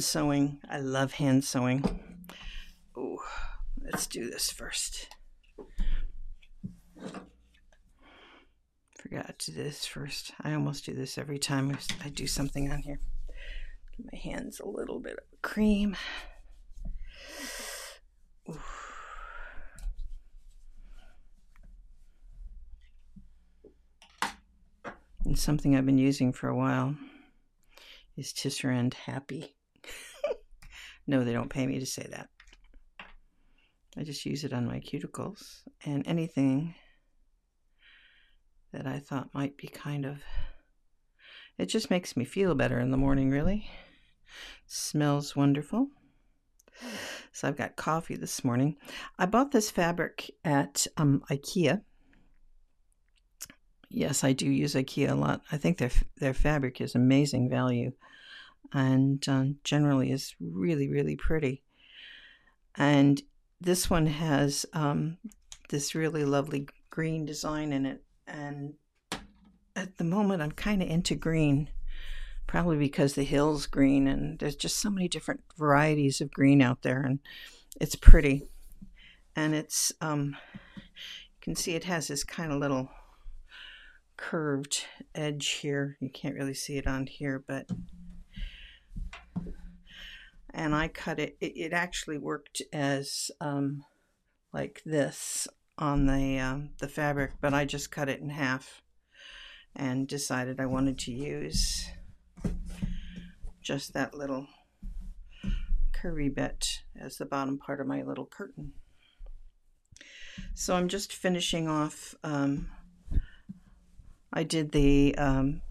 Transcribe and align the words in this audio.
hand 0.00 0.04
sewing. 0.04 0.58
I 0.66 0.78
love 0.78 1.12
hand 1.12 1.44
sewing. 1.44 2.00
Oh, 2.96 3.18
let's 3.82 4.06
do 4.06 4.30
this 4.30 4.50
first. 4.50 5.08
Forgot 8.96 9.38
to 9.40 9.52
do 9.52 9.62
this 9.62 9.84
first. 9.84 10.32
I 10.42 10.54
almost 10.54 10.86
do 10.86 10.94
this 10.94 11.18
every 11.18 11.38
time 11.38 11.76
I 12.02 12.08
do 12.08 12.26
something 12.26 12.72
on 12.72 12.80
here. 12.80 12.98
Give 13.94 14.06
my 14.10 14.18
hands 14.18 14.58
a 14.58 14.66
little 14.66 15.00
bit 15.00 15.18
of 15.18 15.42
cream. 15.42 15.94
Ooh. 18.48 18.58
And 25.26 25.38
something 25.38 25.76
I've 25.76 25.84
been 25.84 25.98
using 25.98 26.32
for 26.32 26.48
a 26.48 26.56
while 26.56 26.96
is 28.16 28.32
Tisserand 28.32 28.94
Happy. 28.94 29.56
No, 31.06 31.24
they 31.24 31.32
don't 31.32 31.50
pay 31.50 31.66
me 31.66 31.78
to 31.78 31.86
say 31.86 32.06
that. 32.10 32.28
I 33.96 34.04
just 34.04 34.24
use 34.24 34.44
it 34.44 34.52
on 34.52 34.66
my 34.66 34.80
cuticles 34.80 35.62
and 35.84 36.06
anything 36.06 36.74
that 38.72 38.86
I 38.86 38.98
thought 38.98 39.34
might 39.34 39.56
be 39.56 39.68
kind 39.68 40.06
of. 40.06 40.18
It 41.58 41.66
just 41.66 41.90
makes 41.90 42.16
me 42.16 42.24
feel 42.24 42.54
better 42.54 42.78
in 42.78 42.90
the 42.90 42.96
morning, 42.96 43.30
really. 43.30 43.68
Smells 44.66 45.34
wonderful. 45.34 45.88
So 47.32 47.48
I've 47.48 47.56
got 47.56 47.76
coffee 47.76 48.16
this 48.16 48.44
morning. 48.44 48.76
I 49.18 49.26
bought 49.26 49.50
this 49.50 49.70
fabric 49.70 50.30
at 50.44 50.86
um, 50.96 51.22
IKEA. 51.30 51.82
Yes, 53.88 54.24
I 54.24 54.32
do 54.32 54.48
use 54.48 54.74
IKEA 54.74 55.10
a 55.10 55.14
lot. 55.14 55.42
I 55.50 55.56
think 55.56 55.78
their 55.78 55.90
their 56.18 56.32
fabric 56.32 56.80
is 56.80 56.94
amazing 56.94 57.50
value, 57.50 57.92
and 58.72 59.26
um, 59.28 59.56
generally 59.64 60.10
is 60.10 60.34
really 60.40 60.88
really 60.88 61.16
pretty. 61.16 61.62
And 62.76 63.20
this 63.60 63.90
one 63.90 64.06
has 64.06 64.64
um, 64.72 65.18
this 65.68 65.94
really 65.94 66.24
lovely 66.24 66.68
green 66.88 67.26
design 67.26 67.72
in 67.72 67.86
it, 67.86 68.02
and 68.26 68.74
at 69.76 69.96
the 69.98 70.04
moment 70.04 70.42
I'm 70.42 70.52
kind 70.52 70.82
of 70.82 70.88
into 70.88 71.14
green, 71.14 71.68
probably 72.46 72.78
because 72.78 73.14
the 73.14 73.24
hill's 73.24 73.66
green, 73.66 74.06
and 74.06 74.38
there's 74.38 74.56
just 74.56 74.78
so 74.78 74.90
many 74.90 75.08
different 75.08 75.42
varieties 75.58 76.20
of 76.20 76.30
green 76.30 76.62
out 76.62 76.82
there, 76.82 77.02
and 77.02 77.18
it's 77.80 77.96
pretty, 77.96 78.50
and 79.36 79.54
it's 79.54 79.92
um, 80.00 80.36
you 80.76 81.40
can 81.40 81.54
see 81.54 81.74
it 81.74 81.84
has 81.84 82.08
this 82.08 82.24
kind 82.24 82.52
of 82.52 82.58
little 82.58 82.88
curved 84.16 84.84
edge 85.14 85.48
here. 85.48 85.96
You 86.00 86.10
can't 86.10 86.34
really 86.34 86.54
see 86.54 86.76
it 86.76 86.86
on 86.86 87.06
here, 87.06 87.42
but 87.46 87.66
and 90.52 90.74
I 90.74 90.88
cut 90.88 91.18
it. 91.18 91.36
It, 91.40 91.56
it 91.56 91.72
actually 91.72 92.18
worked 92.18 92.62
as 92.72 93.30
um, 93.40 93.84
like 94.52 94.82
this 94.84 95.48
on 95.78 96.06
the 96.06 96.38
um, 96.38 96.70
the 96.78 96.88
fabric, 96.88 97.32
but 97.40 97.54
I 97.54 97.64
just 97.64 97.90
cut 97.90 98.08
it 98.08 98.20
in 98.20 98.30
half 98.30 98.82
and 99.74 100.08
decided 100.08 100.60
I 100.60 100.66
wanted 100.66 100.98
to 101.00 101.12
use 101.12 101.88
just 103.62 103.92
that 103.94 104.14
little 104.14 104.46
curvy 105.92 106.34
bit 106.34 106.82
as 106.98 107.16
the 107.16 107.26
bottom 107.26 107.58
part 107.58 107.80
of 107.80 107.86
my 107.86 108.02
little 108.02 108.26
curtain. 108.26 108.72
So 110.54 110.74
I'm 110.74 110.88
just 110.88 111.12
finishing 111.12 111.68
off. 111.68 112.14
Um, 112.24 112.68
I 114.32 114.42
did 114.42 114.72
the 114.72 115.14
um, 115.16 115.62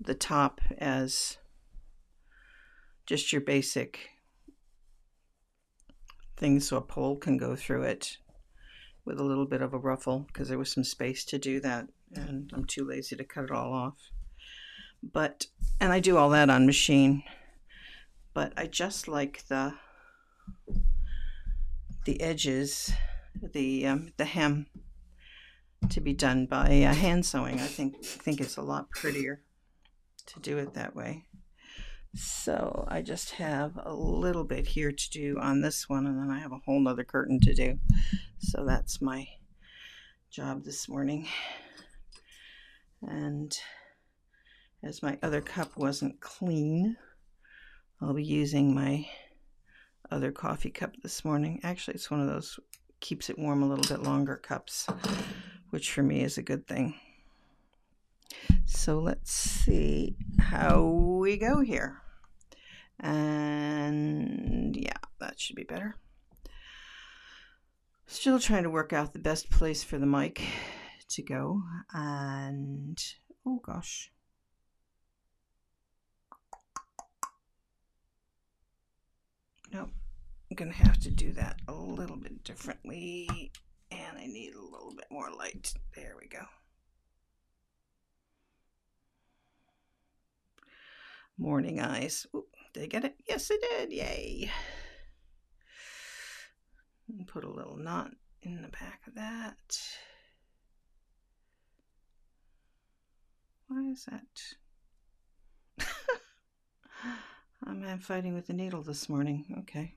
the 0.00 0.14
top 0.14 0.60
as 0.78 1.38
just 3.12 3.30
your 3.30 3.42
basic 3.42 4.08
thing 6.38 6.58
so 6.58 6.78
a 6.78 6.80
pole 6.80 7.14
can 7.14 7.36
go 7.36 7.54
through 7.54 7.82
it 7.82 8.16
with 9.04 9.20
a 9.20 9.22
little 9.22 9.44
bit 9.44 9.60
of 9.60 9.74
a 9.74 9.78
ruffle 9.78 10.20
because 10.28 10.48
there 10.48 10.56
was 10.56 10.72
some 10.72 10.82
space 10.82 11.22
to 11.22 11.36
do 11.36 11.60
that 11.60 11.86
and 12.14 12.50
I'm 12.54 12.64
too 12.64 12.88
lazy 12.88 13.14
to 13.16 13.22
cut 13.22 13.44
it 13.44 13.50
all 13.50 13.74
off. 13.74 13.98
But, 15.02 15.44
and 15.78 15.92
I 15.92 16.00
do 16.00 16.16
all 16.16 16.30
that 16.30 16.48
on 16.48 16.64
machine, 16.64 17.22
but 18.32 18.54
I 18.56 18.66
just 18.66 19.08
like 19.08 19.46
the, 19.48 19.74
the 22.06 22.18
edges, 22.18 22.94
the, 23.52 23.88
um, 23.88 24.12
the 24.16 24.24
hem 24.24 24.68
to 25.90 26.00
be 26.00 26.14
done 26.14 26.46
by 26.46 26.82
uh, 26.82 26.94
hand 26.94 27.26
sewing. 27.26 27.60
I 27.60 27.66
think, 27.66 27.96
I 27.98 28.06
think 28.06 28.40
it's 28.40 28.56
a 28.56 28.62
lot 28.62 28.88
prettier 28.88 29.42
to 30.28 30.40
do 30.40 30.56
it 30.56 30.72
that 30.72 30.96
way. 30.96 31.26
So 32.14 32.86
I 32.88 33.00
just 33.00 33.30
have 33.32 33.78
a 33.82 33.94
little 33.94 34.44
bit 34.44 34.66
here 34.66 34.92
to 34.92 35.10
do 35.10 35.38
on 35.40 35.62
this 35.62 35.88
one, 35.88 36.06
and 36.06 36.18
then 36.18 36.30
I 36.30 36.40
have 36.40 36.52
a 36.52 36.60
whole 36.64 36.78
nother 36.78 37.04
curtain 37.04 37.40
to 37.40 37.54
do. 37.54 37.78
So 38.38 38.64
that's 38.66 39.00
my 39.00 39.26
job 40.30 40.64
this 40.64 40.88
morning. 40.88 41.26
And 43.00 43.56
as 44.82 45.02
my 45.02 45.18
other 45.22 45.40
cup 45.40 45.76
wasn't 45.76 46.20
clean, 46.20 46.96
I'll 48.00 48.14
be 48.14 48.24
using 48.24 48.74
my 48.74 49.06
other 50.10 50.32
coffee 50.32 50.70
cup 50.70 50.92
this 51.02 51.24
morning. 51.24 51.60
Actually, 51.62 51.94
it's 51.94 52.10
one 52.10 52.20
of 52.20 52.26
those 52.26 52.60
keeps 53.00 53.30
it 53.30 53.38
warm 53.38 53.62
a 53.62 53.68
little 53.68 53.96
bit 53.96 54.04
longer 54.06 54.36
cups, 54.36 54.86
which 55.70 55.92
for 55.92 56.02
me 56.02 56.22
is 56.22 56.36
a 56.36 56.42
good 56.42 56.66
thing. 56.66 56.94
So 58.64 58.98
let's 58.98 59.32
see 59.32 60.16
how 60.38 60.82
we 60.82 61.36
go 61.36 61.60
here. 61.60 61.98
And 63.00 64.76
yeah, 64.76 64.98
that 65.20 65.38
should 65.40 65.56
be 65.56 65.64
better. 65.64 65.96
Still 68.06 68.38
trying 68.38 68.62
to 68.64 68.70
work 68.70 68.92
out 68.92 69.12
the 69.12 69.18
best 69.18 69.50
place 69.50 69.82
for 69.82 69.98
the 69.98 70.06
mic 70.06 70.42
to 71.10 71.22
go. 71.22 71.62
And 71.92 73.02
oh 73.46 73.60
gosh. 73.64 74.10
Nope. 79.72 79.90
I'm 80.50 80.54
going 80.54 80.70
to 80.70 80.76
have 80.76 80.98
to 81.00 81.10
do 81.10 81.32
that 81.32 81.60
a 81.66 81.72
little 81.72 82.16
bit 82.16 82.44
differently. 82.44 83.50
And 83.90 84.18
I 84.18 84.26
need 84.26 84.54
a 84.54 84.60
little 84.60 84.92
bit 84.94 85.06
more 85.10 85.30
light. 85.30 85.72
There 85.94 86.14
we 86.20 86.28
go. 86.28 86.44
Morning 91.38 91.80
eyes. 91.80 92.26
Ooh, 92.34 92.46
did 92.72 92.84
I 92.84 92.86
get 92.86 93.04
it? 93.04 93.16
Yes, 93.28 93.50
I 93.50 93.58
did. 93.60 93.92
Yay. 93.92 94.50
Put 97.26 97.44
a 97.44 97.50
little 97.50 97.76
knot 97.76 98.12
in 98.42 98.62
the 98.62 98.68
back 98.68 99.00
of 99.06 99.14
that. 99.14 99.78
Why 103.68 103.90
is 103.90 104.06
that? 104.06 105.86
I'm 107.66 107.98
fighting 107.98 108.34
with 108.34 108.46
the 108.46 108.52
needle 108.52 108.82
this 108.82 109.08
morning. 109.08 109.54
Okay. 109.60 109.94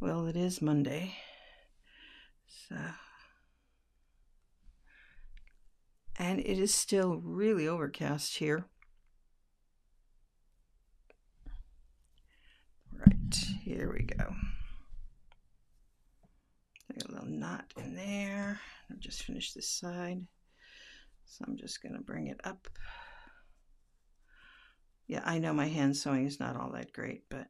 Well, 0.00 0.26
it 0.26 0.36
is 0.36 0.60
Monday. 0.60 1.14
So. 2.68 2.76
And 6.18 6.40
it 6.40 6.58
is 6.58 6.74
still 6.74 7.16
really 7.16 7.66
overcast 7.66 8.36
here. 8.36 8.66
Right, 12.92 13.44
here 13.64 13.92
we 13.92 14.04
go. 14.04 14.24
I 16.90 16.94
Got 16.94 17.08
a 17.08 17.12
little 17.12 17.28
knot 17.28 17.72
in 17.76 17.94
there. 17.94 18.60
I'll 18.90 18.96
just 18.98 19.22
finished 19.22 19.54
this 19.54 19.68
side. 19.68 20.20
So 21.24 21.44
I'm 21.46 21.56
just 21.56 21.80
going 21.82 21.94
to 21.94 22.02
bring 22.02 22.26
it 22.26 22.40
up. 22.44 22.68
Yeah, 25.06 25.22
I 25.24 25.38
know 25.38 25.52
my 25.52 25.68
hand 25.68 25.96
sewing 25.96 26.26
is 26.26 26.40
not 26.40 26.56
all 26.56 26.72
that 26.72 26.92
great, 26.92 27.22
but 27.30 27.46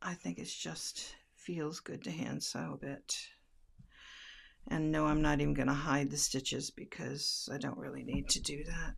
I 0.00 0.14
think 0.14 0.38
it's 0.38 0.54
just 0.54 1.14
feels 1.34 1.80
good 1.80 2.04
to 2.04 2.10
hand 2.10 2.42
sew 2.42 2.72
a 2.74 2.76
bit. 2.76 3.16
And 4.68 4.92
no, 4.92 5.06
I'm 5.06 5.22
not 5.22 5.40
even 5.40 5.54
going 5.54 5.68
to 5.68 5.74
hide 5.74 6.10
the 6.10 6.16
stitches 6.16 6.70
because 6.70 7.48
I 7.52 7.58
don't 7.58 7.78
really 7.78 8.04
need 8.04 8.28
to 8.30 8.40
do 8.40 8.62
that. 8.64 8.94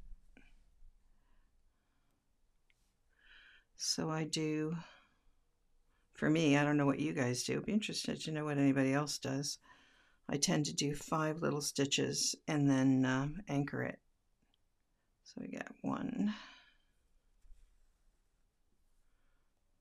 So 3.76 4.10
I 4.10 4.24
do, 4.24 4.76
for 6.18 6.28
me, 6.28 6.56
I 6.56 6.64
don't 6.64 6.76
know 6.76 6.84
what 6.84 6.98
you 6.98 7.12
guys 7.12 7.44
do. 7.44 7.58
I'd 7.58 7.66
be 7.66 7.72
interested 7.72 8.20
to 8.20 8.32
know 8.32 8.44
what 8.44 8.58
anybody 8.58 8.92
else 8.92 9.18
does. 9.18 9.58
I 10.28 10.36
tend 10.36 10.66
to 10.66 10.74
do 10.74 10.92
five 10.92 11.42
little 11.42 11.60
stitches 11.60 12.34
and 12.48 12.68
then 12.68 13.04
uh, 13.04 13.28
anchor 13.48 13.84
it. 13.84 14.00
So 15.22 15.40
we 15.40 15.56
got 15.56 15.70
one. 15.82 16.34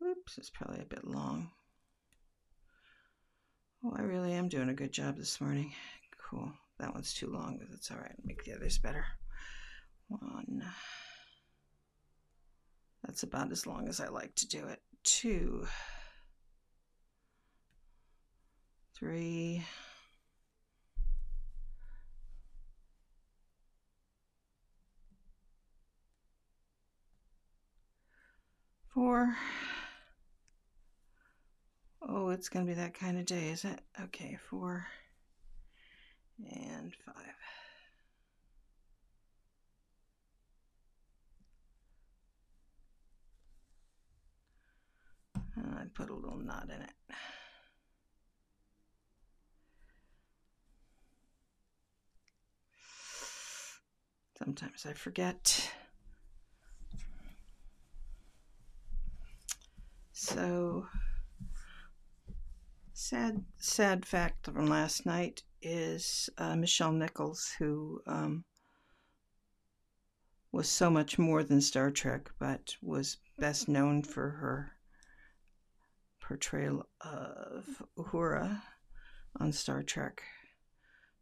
Oops, 0.06 0.38
it's 0.38 0.52
probably 0.52 0.80
a 0.80 0.86
bit 0.86 1.06
long. 1.06 1.50
Oh, 3.84 3.96
I 3.98 4.04
really 4.04 4.34
am 4.34 4.48
doing 4.48 4.70
a 4.70 4.76
good 4.76 4.92
job 4.92 5.18
this 5.18 5.42
morning. 5.42 5.74
Cool. 6.30 6.52
That 6.78 6.94
one's 6.94 7.16
too 7.16 7.32
long, 7.32 7.58
but 7.58 7.72
that's 7.72 7.90
all 7.90 7.98
right. 7.98 8.16
Make 8.24 8.44
the 8.44 8.54
others 8.54 8.78
better. 8.78 9.06
One. 10.08 10.64
That's 13.04 13.24
about 13.24 13.52
as 13.52 13.66
long 13.66 13.88
as 13.88 14.00
I 14.00 14.10
like 14.10 14.36
to 14.36 14.48
do 14.48 14.68
it. 14.68 14.82
Two, 15.04 15.66
three, 18.98 19.64
four. 28.94 29.36
Oh, 32.10 32.30
it's 32.30 32.50
going 32.50 32.66
to 32.66 32.70
be 32.70 32.76
that 32.76 32.94
kind 32.94 33.20
of 33.20 33.26
day, 33.26 33.50
is 33.50 33.66
it? 33.66 33.82
Okay, 34.02 34.40
four 34.50 34.88
and 36.50 36.94
five. 37.06 37.16
And 45.56 45.76
I 45.76 45.84
put 45.94 46.10
a 46.10 46.16
little 46.16 46.40
knot 46.40 46.70
in 46.74 46.82
it. 46.82 46.92
Sometimes 54.38 54.86
I 54.86 54.94
forget. 54.94 55.72
So, 60.12 60.86
sad, 62.94 63.44
sad 63.58 64.06
fact 64.06 64.46
from 64.46 64.68
last 64.68 65.08
night 65.08 65.42
is 65.64 66.30
uh, 66.38 66.54
Nichelle 66.54 66.96
Nichols, 66.96 67.52
who 67.58 68.02
um, 68.06 68.44
was 70.52 70.70
so 70.70 70.92
much 70.92 71.18
more 71.18 71.44
than 71.44 71.60
Star 71.60 71.90
Trek, 71.90 72.30
but 72.38 72.76
was 72.82 73.18
best 73.40 73.68
known 73.68 74.04
for 74.04 74.30
her 74.30 74.72
portrayal 76.20 76.88
of 77.02 77.82
Uhura 77.98 78.62
on 79.40 79.52
Star 79.52 79.82
Trek, 79.82 80.22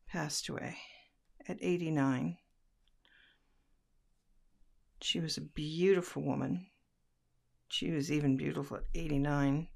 passed 0.07 0.49
away 0.49 0.77
at 1.47 1.57
89. 1.61 2.37
She 5.01 5.19
was 5.19 5.37
a 5.37 5.41
beautiful 5.41 6.23
woman. 6.23 6.67
She 7.67 7.91
was 7.91 8.11
even 8.11 8.37
beautiful 8.37 8.77
at 8.77 8.83
89. 8.93 9.67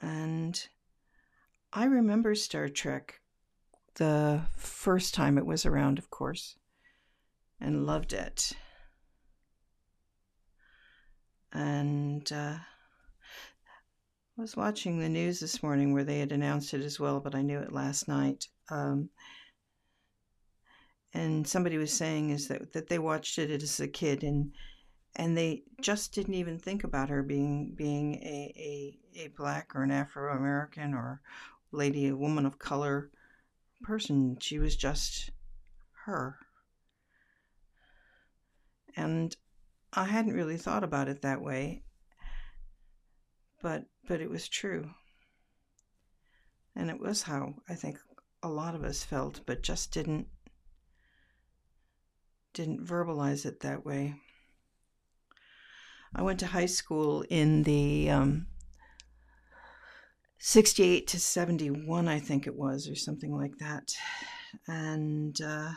And 0.00 0.68
I 1.72 1.84
remember 1.84 2.34
Star 2.34 2.68
Trek 2.68 3.20
the 3.94 4.42
first 4.56 5.14
time 5.14 5.38
it 5.38 5.46
was 5.46 5.64
around, 5.64 5.98
of 5.98 6.10
course, 6.10 6.56
and 7.60 7.86
loved 7.86 8.12
it. 8.12 8.52
And 11.52 12.30
uh, 12.32 12.56
I 14.36 14.40
was 14.40 14.56
watching 14.56 14.98
the 14.98 15.08
news 15.08 15.38
this 15.38 15.62
morning 15.62 15.92
where 15.92 16.02
they 16.02 16.18
had 16.18 16.32
announced 16.32 16.74
it 16.74 16.80
as 16.80 16.98
well, 16.98 17.20
but 17.20 17.36
I 17.36 17.42
knew 17.42 17.60
it 17.60 17.72
last 17.72 18.08
night. 18.08 18.48
Um, 18.68 19.10
and 21.12 21.46
somebody 21.46 21.78
was 21.78 21.92
saying 21.92 22.30
is 22.30 22.48
that, 22.48 22.72
that 22.72 22.88
they 22.88 22.98
watched 22.98 23.38
it 23.38 23.50
as 23.50 23.78
a 23.78 23.86
kid 23.86 24.24
and 24.24 24.52
and 25.16 25.36
they 25.36 25.62
just 25.80 26.12
didn't 26.12 26.34
even 26.34 26.58
think 26.58 26.82
about 26.82 27.08
her 27.08 27.22
being 27.22 27.72
being 27.76 28.16
a, 28.16 28.52
a, 29.16 29.20
a 29.20 29.28
black 29.28 29.76
or 29.76 29.84
an 29.84 29.92
Afro 29.92 30.36
American 30.36 30.92
or 30.92 31.20
lady, 31.70 32.08
a 32.08 32.16
woman 32.16 32.44
of 32.44 32.58
color 32.58 33.10
person. 33.84 34.36
She 34.40 34.58
was 34.58 34.74
just 34.74 35.30
her. 36.04 36.36
And 38.96 39.36
I 39.92 40.04
hadn't 40.04 40.34
really 40.34 40.56
thought 40.56 40.82
about 40.82 41.08
it 41.08 41.22
that 41.22 41.40
way, 41.40 41.84
but 43.62 43.84
but 44.06 44.20
it 44.20 44.30
was 44.30 44.48
true. 44.48 44.90
And 46.76 46.90
it 46.90 47.00
was 47.00 47.22
how 47.22 47.54
I 47.68 47.74
think 47.74 47.98
a 48.42 48.48
lot 48.48 48.74
of 48.74 48.84
us 48.84 49.02
felt, 49.02 49.40
but 49.46 49.62
just 49.62 49.92
didn't 49.92 50.26
didn't 52.52 52.86
verbalize 52.86 53.44
it 53.44 53.60
that 53.60 53.84
way. 53.84 54.14
I 56.14 56.22
went 56.22 56.38
to 56.40 56.46
high 56.46 56.66
school 56.66 57.24
in 57.28 57.64
the 57.64 58.10
um, 58.10 58.46
68 60.38 61.06
to 61.08 61.18
71, 61.18 62.06
I 62.06 62.20
think 62.20 62.46
it 62.46 62.54
was, 62.54 62.88
or 62.88 62.94
something 62.94 63.34
like 63.34 63.56
that. 63.58 63.92
And 64.68 65.40
uh, 65.40 65.70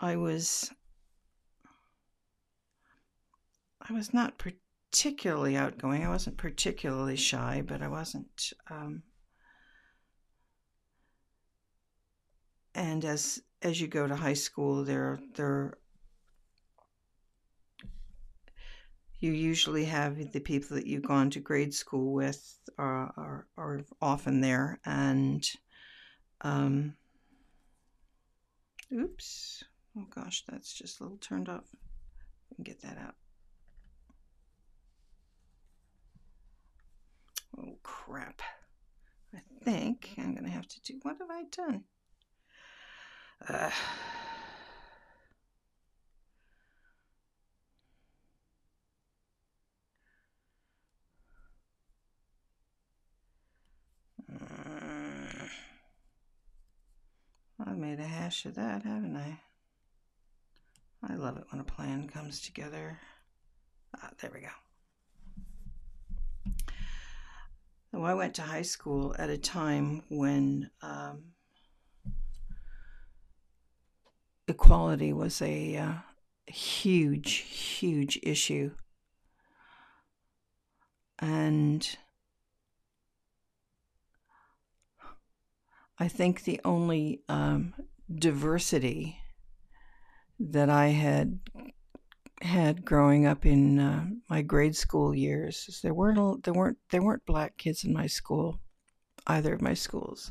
I 0.00 0.16
was. 0.16 0.70
I 3.86 3.92
was 3.92 4.12
not 4.12 4.38
particularly 4.94 5.56
outgoing. 5.56 6.04
I 6.04 6.08
wasn't 6.08 6.36
particularly 6.36 7.16
shy, 7.16 7.64
but 7.66 7.82
I 7.82 7.88
wasn't. 7.88 8.52
Um, 8.70 9.02
and 12.76 13.04
as 13.04 13.42
as 13.60 13.80
you 13.80 13.88
go 13.88 14.06
to 14.06 14.14
high 14.14 14.34
school, 14.34 14.84
there 14.84 15.18
there 15.34 15.78
you 19.18 19.32
usually 19.32 19.84
have 19.86 20.30
the 20.30 20.38
people 20.38 20.76
that 20.76 20.86
you've 20.86 21.08
gone 21.08 21.28
to 21.30 21.40
grade 21.40 21.74
school 21.74 22.12
with 22.12 22.56
are 22.78 23.12
are, 23.16 23.46
are 23.58 23.80
often 24.00 24.40
there, 24.40 24.78
and 24.86 25.44
um, 26.42 26.94
oops, 28.92 29.64
oh 29.98 30.06
gosh, 30.08 30.44
that's 30.48 30.72
just 30.72 31.00
a 31.00 31.02
little 31.02 31.18
turned 31.18 31.48
off. 31.48 31.64
Get 32.62 32.80
that 32.82 32.96
out. 32.96 33.16
Oh 37.56 37.78
crap! 37.82 38.42
I 39.34 39.38
think 39.64 40.10
I'm 40.18 40.34
gonna 40.34 40.50
have 40.50 40.68
to 40.68 40.80
do. 40.82 40.98
What 41.02 41.16
have 41.18 41.30
I 41.30 41.44
done? 41.50 41.84
Uh, 43.48 43.70
I've 57.66 57.78
made 57.78 58.00
a 58.00 58.04
hash 58.04 58.46
of 58.46 58.54
that, 58.56 58.82
haven't 58.82 59.16
I? 59.16 59.40
I 61.02 61.14
love 61.16 61.36
it 61.36 61.44
when 61.50 61.60
a 61.60 61.64
plan 61.64 62.08
comes 62.08 62.40
together. 62.40 62.98
Ah, 63.96 64.10
there 64.20 64.30
we 64.34 64.40
go. 64.40 64.48
So 67.94 68.02
I 68.02 68.14
went 68.14 68.34
to 68.34 68.42
high 68.42 68.62
school 68.62 69.14
at 69.20 69.30
a 69.30 69.38
time 69.38 70.02
when 70.08 70.68
um, 70.82 71.26
equality 74.48 75.12
was 75.12 75.40
a 75.40 75.76
uh, 75.76 75.92
huge, 76.48 77.34
huge 77.34 78.18
issue. 78.24 78.72
And 81.20 81.96
I 85.96 86.08
think 86.08 86.42
the 86.42 86.60
only 86.64 87.22
um, 87.28 87.74
diversity 88.12 89.20
that 90.40 90.68
I 90.68 90.88
had 90.88 91.38
had 92.44 92.84
growing 92.84 93.26
up 93.26 93.46
in 93.46 93.78
uh, 93.78 94.06
my 94.28 94.42
grade 94.42 94.76
school 94.76 95.14
years 95.14 95.64
is 95.68 95.80
there 95.80 95.94
weren't 95.94 96.44
there 96.44 96.54
weren't 96.54 96.78
there 96.90 97.02
weren't 97.02 97.24
black 97.26 97.56
kids 97.56 97.84
in 97.84 97.92
my 97.92 98.06
school, 98.06 98.60
either 99.26 99.54
of 99.54 99.62
my 99.62 99.74
schools, 99.74 100.30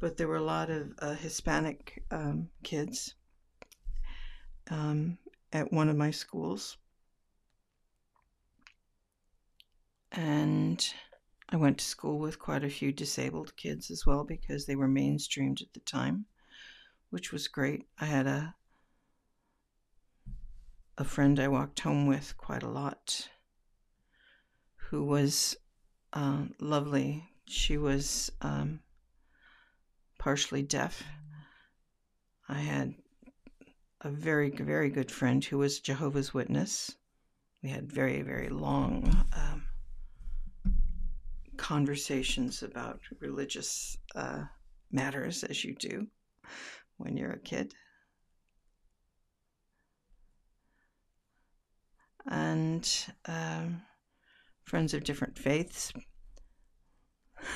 but 0.00 0.16
there 0.16 0.28
were 0.28 0.36
a 0.36 0.42
lot 0.42 0.70
of 0.70 0.92
uh, 0.98 1.14
Hispanic 1.14 2.02
um, 2.10 2.48
kids 2.62 3.14
um, 4.70 5.18
at 5.52 5.72
one 5.72 5.88
of 5.88 5.96
my 5.96 6.10
schools. 6.10 6.76
And 10.12 10.84
I 11.48 11.56
went 11.56 11.78
to 11.78 11.84
school 11.84 12.18
with 12.18 12.40
quite 12.40 12.64
a 12.64 12.70
few 12.70 12.90
disabled 12.90 13.56
kids 13.56 13.90
as 13.90 14.04
well 14.04 14.24
because 14.24 14.66
they 14.66 14.74
were 14.74 14.88
mainstreamed 14.88 15.62
at 15.62 15.72
the 15.72 15.80
time, 15.80 16.26
which 17.10 17.32
was 17.32 17.46
great. 17.46 17.86
I 18.00 18.06
had 18.06 18.26
a 18.26 18.56
a 21.00 21.04
friend 21.04 21.40
I 21.40 21.48
walked 21.48 21.80
home 21.80 22.06
with 22.06 22.36
quite 22.36 22.62
a 22.62 22.68
lot 22.68 23.26
who 24.76 25.02
was 25.02 25.56
uh, 26.12 26.42
lovely. 26.60 27.24
She 27.48 27.78
was 27.78 28.30
um, 28.42 28.80
partially 30.18 30.62
deaf. 30.62 31.02
I 32.50 32.58
had 32.58 32.94
a 34.02 34.10
very, 34.10 34.50
very 34.50 34.90
good 34.90 35.10
friend 35.10 35.42
who 35.42 35.56
was 35.56 35.80
Jehovah's 35.80 36.34
Witness. 36.34 36.94
We 37.62 37.70
had 37.70 37.90
very, 37.90 38.20
very 38.20 38.50
long 38.50 39.24
um, 39.34 39.64
conversations 41.56 42.62
about 42.62 43.00
religious 43.20 43.96
uh, 44.14 44.42
matters 44.92 45.44
as 45.44 45.64
you 45.64 45.74
do 45.76 46.08
when 46.98 47.16
you're 47.16 47.32
a 47.32 47.38
kid. 47.38 47.72
And 52.26 52.88
um, 53.26 53.82
friends 54.64 54.94
of 54.94 55.04
different 55.04 55.38
faiths 55.38 55.92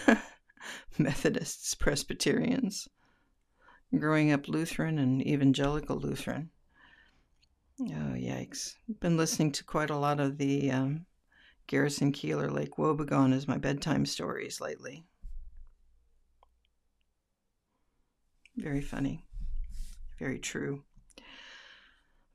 Methodists, 0.99 1.75
Presbyterians, 1.75 2.89
growing 3.97 4.33
up 4.33 4.49
Lutheran 4.49 4.99
and 4.99 5.23
evangelical 5.27 5.97
Lutheran. 5.97 6.51
Oh, 7.81 8.15
yikes. 8.15 8.77
Been 9.01 9.17
listening 9.17 9.53
to 9.53 9.65
quite 9.65 9.91
a 9.91 9.97
lot 9.97 10.21
of 10.21 10.39
the 10.39 10.71
um, 10.71 11.07
Garrison 11.67 12.13
Keillor 12.13 12.51
Lake 12.53 12.77
Wobegon 12.77 13.33
as 13.33 13.49
my 13.49 13.59
bedtime 13.59 14.07
stories 14.07 14.61
lately. 14.61 15.05
Very 18.57 18.81
funny. 18.81 19.27
Very 20.19 20.39
true. 20.39 20.85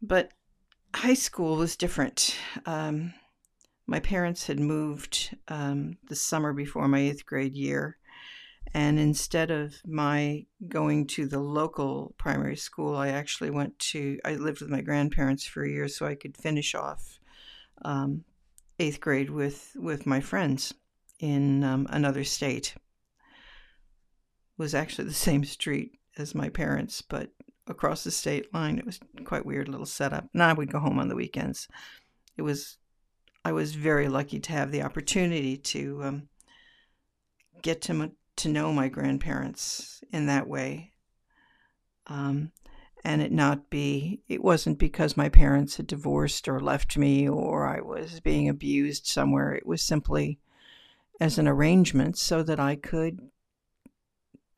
But 0.01 0.31
high 0.93 1.13
school 1.13 1.55
was 1.55 1.75
different. 1.75 2.35
Um, 2.65 3.13
my 3.87 3.99
parents 3.99 4.47
had 4.47 4.59
moved 4.59 5.35
um, 5.47 5.97
the 6.07 6.15
summer 6.15 6.53
before 6.53 6.87
my 6.87 6.99
eighth 6.99 7.25
grade 7.25 7.55
year. 7.55 7.97
And 8.73 8.99
instead 8.99 9.49
of 9.49 9.75
my 9.85 10.45
going 10.67 11.07
to 11.07 11.25
the 11.25 11.39
local 11.39 12.13
primary 12.19 12.55
school, 12.55 12.95
I 12.95 13.09
actually 13.09 13.49
went 13.49 13.79
to, 13.79 14.19
I 14.23 14.35
lived 14.35 14.61
with 14.61 14.69
my 14.69 14.81
grandparents 14.81 15.43
for 15.43 15.63
a 15.63 15.69
year 15.69 15.87
so 15.87 16.05
I 16.05 16.13
could 16.13 16.37
finish 16.37 16.75
off 16.75 17.19
um, 17.83 18.25
eighth 18.77 19.01
grade 19.01 19.31
with, 19.31 19.71
with 19.75 20.05
my 20.05 20.19
friends 20.19 20.73
in 21.19 21.63
um, 21.63 21.87
another 21.89 22.23
state. 22.23 22.75
It 22.75 22.81
was 24.59 24.75
actually 24.75 25.07
the 25.07 25.13
same 25.29 25.45
street 25.45 25.93
as 26.17 26.35
my 26.35 26.49
parents, 26.49 27.01
but 27.01 27.31
across 27.69 28.03
the 28.03 28.11
state 28.11 28.53
line. 28.53 28.77
It 28.77 28.85
was 28.85 28.99
quite 29.23 29.45
weird 29.45 29.69
little 29.69 29.85
setup. 29.85 30.27
And 30.33 30.43
I 30.43 30.53
would 30.53 30.71
go 30.71 30.79
home 30.79 30.99
on 30.99 31.07
the 31.07 31.15
weekends. 31.15 31.67
It 32.35 32.41
was 32.41 32.77
I 33.45 33.51
was 33.53 33.73
very 33.75 34.09
lucky 34.09 34.39
to 34.39 34.51
have 34.51 34.71
the 34.71 34.81
opportunity 34.81 35.55
to 35.57 36.03
um, 36.03 36.29
get 37.61 37.81
to 37.83 38.11
to 38.37 38.49
know 38.49 38.71
my 38.71 38.87
grandparents 38.89 40.01
in 40.11 40.25
that 40.27 40.47
way, 40.47 40.93
um, 42.07 42.51
and 43.03 43.21
it 43.21 43.31
not 43.31 43.69
be. 43.69 44.21
It 44.27 44.43
wasn't 44.43 44.77
because 44.77 45.15
my 45.15 45.29
parents 45.29 45.77
had 45.77 45.87
divorced 45.87 46.47
or 46.47 46.59
left 46.59 46.97
me 46.97 47.29
or 47.29 47.65
I 47.67 47.81
was 47.81 48.19
being 48.19 48.49
abused 48.49 49.07
somewhere. 49.07 49.53
It 49.53 49.65
was 49.65 49.81
simply 49.81 50.39
as 51.19 51.37
an 51.37 51.47
arrangement 51.47 52.17
so 52.17 52.43
that 52.43 52.59
I 52.59 52.75
could 52.75 53.19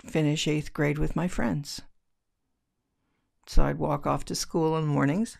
finish 0.03 0.47
eighth 0.47 0.73
grade 0.73 0.97
with 0.97 1.15
my 1.15 1.27
friends. 1.27 1.81
So 3.47 3.63
I'd 3.63 3.79
walk 3.79 4.05
off 4.05 4.25
to 4.25 4.35
school 4.35 4.77
in 4.77 4.83
the 4.83 4.93
mornings, 4.93 5.37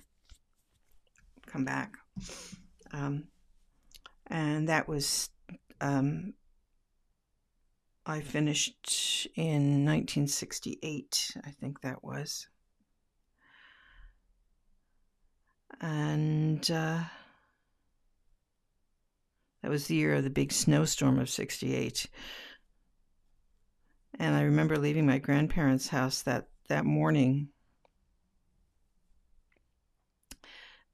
come 1.46 1.64
back. 1.64 1.94
Um, 2.92 3.26
and 4.28 4.68
that 4.70 4.88
was, 4.88 5.30
um, 5.80 6.34
I 8.06 8.22
finished 8.22 9.28
in 9.36 9.86
1968, 9.86 11.38
I 11.46 11.52
think 11.52 11.82
that 11.82 12.04
was. 12.04 12.48
And 15.80 16.70
uh, 16.70 17.00
that 19.62 19.72
was 19.72 19.88
the 19.88 19.96
year 19.96 20.16
of 20.16 20.24
the 20.24 20.30
big 20.30 20.52
snowstorm 20.52 21.20
of 21.20 21.30
68. 21.30 22.08
And 24.20 24.36
I 24.36 24.42
remember 24.42 24.78
leaving 24.78 25.06
my 25.06 25.18
grandparents' 25.18 25.88
house 25.88 26.22
that, 26.24 26.48
that 26.68 26.86
morning 26.86 27.50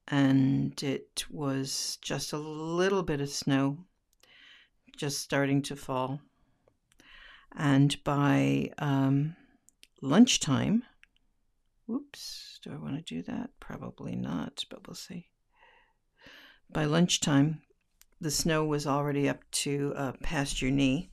and 0.08 0.82
it 0.84 1.26
was 1.30 1.98
just 2.02 2.32
a 2.32 2.38
little 2.38 3.04
bit 3.04 3.22
of 3.22 3.30
snow 3.30 3.78
just 4.96 5.20
starting 5.20 5.62
to 5.62 5.76
fall. 5.76 6.22
And 7.56 8.02
by 8.04 8.72
um, 8.78 9.36
lunchtime, 10.02 10.84
whoops, 11.86 12.60
do 12.64 12.72
I 12.72 12.78
want 12.78 12.96
to 12.96 13.16
do 13.16 13.22
that? 13.24 13.52
Probably 13.60 14.16
not, 14.16 14.64
but 14.70 14.88
we'll 14.88 14.96
see. 14.96 15.28
By 16.70 16.86
lunchtime, 16.86 17.62
the 18.20 18.32
snow 18.32 18.66
was 18.66 18.88
already 18.88 19.30
up 19.30 19.40
to 19.52 19.94
uh, 19.96 20.12
past 20.24 20.62
your 20.62 20.72
knee. 20.72 21.12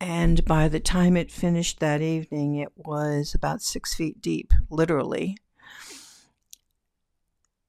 And 0.00 0.44
by 0.44 0.68
the 0.68 0.80
time 0.80 1.16
it 1.16 1.30
finished 1.30 1.80
that 1.80 2.00
evening, 2.00 2.56
it 2.56 2.72
was 2.74 3.34
about 3.34 3.62
six 3.62 3.94
feet 3.94 4.20
deep, 4.20 4.52
literally 4.70 5.36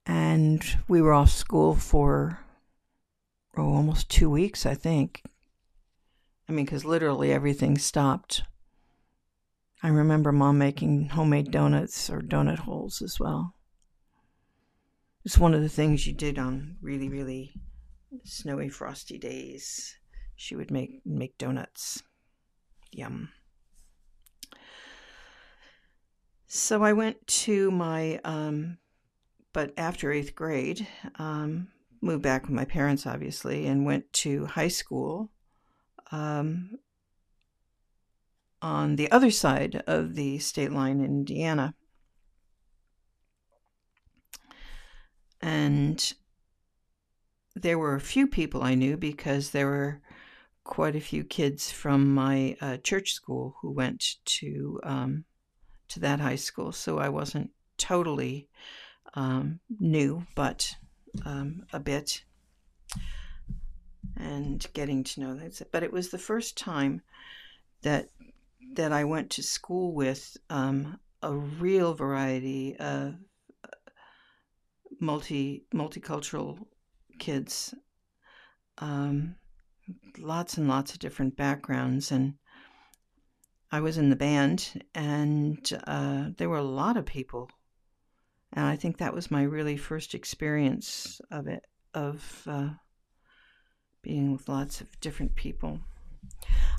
and 0.05 0.77
we 0.87 1.01
were 1.01 1.13
off 1.13 1.31
school 1.31 1.75
for 1.75 2.39
oh, 3.57 3.73
almost 3.73 4.09
two 4.09 4.29
weeks, 4.29 4.65
I 4.65 4.73
think. 4.73 5.23
I 6.47 6.51
mean, 6.51 6.65
because 6.65 6.85
literally 6.85 7.31
everything 7.31 7.77
stopped. 7.77 8.43
I 9.83 9.87
remember 9.87 10.31
mom 10.31 10.57
making 10.57 11.09
homemade 11.09 11.51
donuts 11.51 12.09
or 12.09 12.21
donut 12.21 12.59
holes 12.59 13.01
as 13.01 13.19
well. 13.19 13.55
It's 15.23 15.37
one 15.37 15.53
of 15.53 15.61
the 15.61 15.69
things 15.69 16.05
you 16.05 16.13
did 16.13 16.37
on 16.37 16.77
really, 16.81 17.09
really 17.09 17.53
snowy, 18.23 18.69
frosty 18.69 19.17
days. 19.17 19.95
She 20.35 20.55
would 20.55 20.71
make 20.71 21.01
make 21.05 21.37
donuts. 21.37 22.03
Yum. 22.91 23.29
So 26.47 26.83
I 26.83 26.93
went 26.93 27.25
to 27.27 27.71
my 27.71 28.19
um, 28.23 28.77
but 29.53 29.73
after 29.77 30.11
eighth 30.11 30.35
grade, 30.35 30.87
um, 31.19 31.67
moved 32.01 32.23
back 32.23 32.43
with 32.43 32.51
my 32.51 32.65
parents, 32.65 33.05
obviously, 33.05 33.67
and 33.67 33.85
went 33.85 34.11
to 34.13 34.45
high 34.45 34.67
school 34.67 35.29
um, 36.11 36.77
on 38.61 38.95
the 38.95 39.11
other 39.11 39.31
side 39.31 39.83
of 39.87 40.15
the 40.15 40.39
state 40.39 40.71
line 40.71 40.99
in 40.99 41.05
Indiana. 41.05 41.73
And 45.41 46.13
there 47.55 47.79
were 47.79 47.95
a 47.95 48.01
few 48.01 48.27
people 48.27 48.63
I 48.63 48.75
knew 48.75 48.95
because 48.97 49.51
there 49.51 49.67
were 49.67 50.01
quite 50.63 50.95
a 50.95 51.01
few 51.01 51.23
kids 51.23 51.71
from 51.71 52.13
my 52.13 52.55
uh, 52.61 52.77
church 52.77 53.13
school 53.13 53.55
who 53.61 53.71
went 53.71 54.17
to 54.25 54.79
um, 54.83 55.25
to 55.89 55.99
that 55.99 56.19
high 56.19 56.35
school. 56.35 56.71
So 56.71 56.99
I 56.99 57.09
wasn't 57.09 57.49
totally 57.77 58.47
um, 59.13 59.59
new, 59.79 60.25
but 60.35 60.75
um, 61.25 61.65
a 61.73 61.79
bit, 61.79 62.23
and 64.17 64.65
getting 64.73 65.03
to 65.03 65.19
know 65.19 65.35
that. 65.35 65.61
But 65.71 65.83
it 65.83 65.91
was 65.91 66.09
the 66.09 66.17
first 66.17 66.57
time 66.57 67.01
that 67.81 68.09
that 68.73 68.91
I 68.91 69.03
went 69.03 69.29
to 69.31 69.43
school 69.43 69.93
with 69.93 70.37
um, 70.49 70.99
a 71.21 71.33
real 71.33 71.93
variety 71.93 72.75
of 72.77 73.15
multi 74.99 75.65
multicultural 75.73 76.57
kids, 77.19 77.73
um, 78.77 79.35
lots 80.17 80.57
and 80.57 80.67
lots 80.67 80.93
of 80.93 80.99
different 80.99 81.35
backgrounds, 81.35 82.11
and 82.11 82.35
I 83.71 83.79
was 83.79 83.97
in 83.97 84.09
the 84.09 84.15
band, 84.15 84.83
and 84.93 85.81
uh, 85.85 86.29
there 86.37 86.49
were 86.49 86.57
a 86.57 86.63
lot 86.63 86.97
of 86.97 87.05
people 87.05 87.49
and 88.53 88.65
I 88.65 88.75
think 88.75 88.97
that 88.97 89.13
was 89.13 89.31
my 89.31 89.43
really 89.43 89.77
first 89.77 90.13
experience 90.13 91.21
of 91.31 91.47
it, 91.47 91.65
of 91.93 92.43
uh, 92.47 92.69
being 94.01 94.31
with 94.33 94.49
lots 94.49 94.81
of 94.81 94.99
different 94.99 95.35
people. 95.35 95.79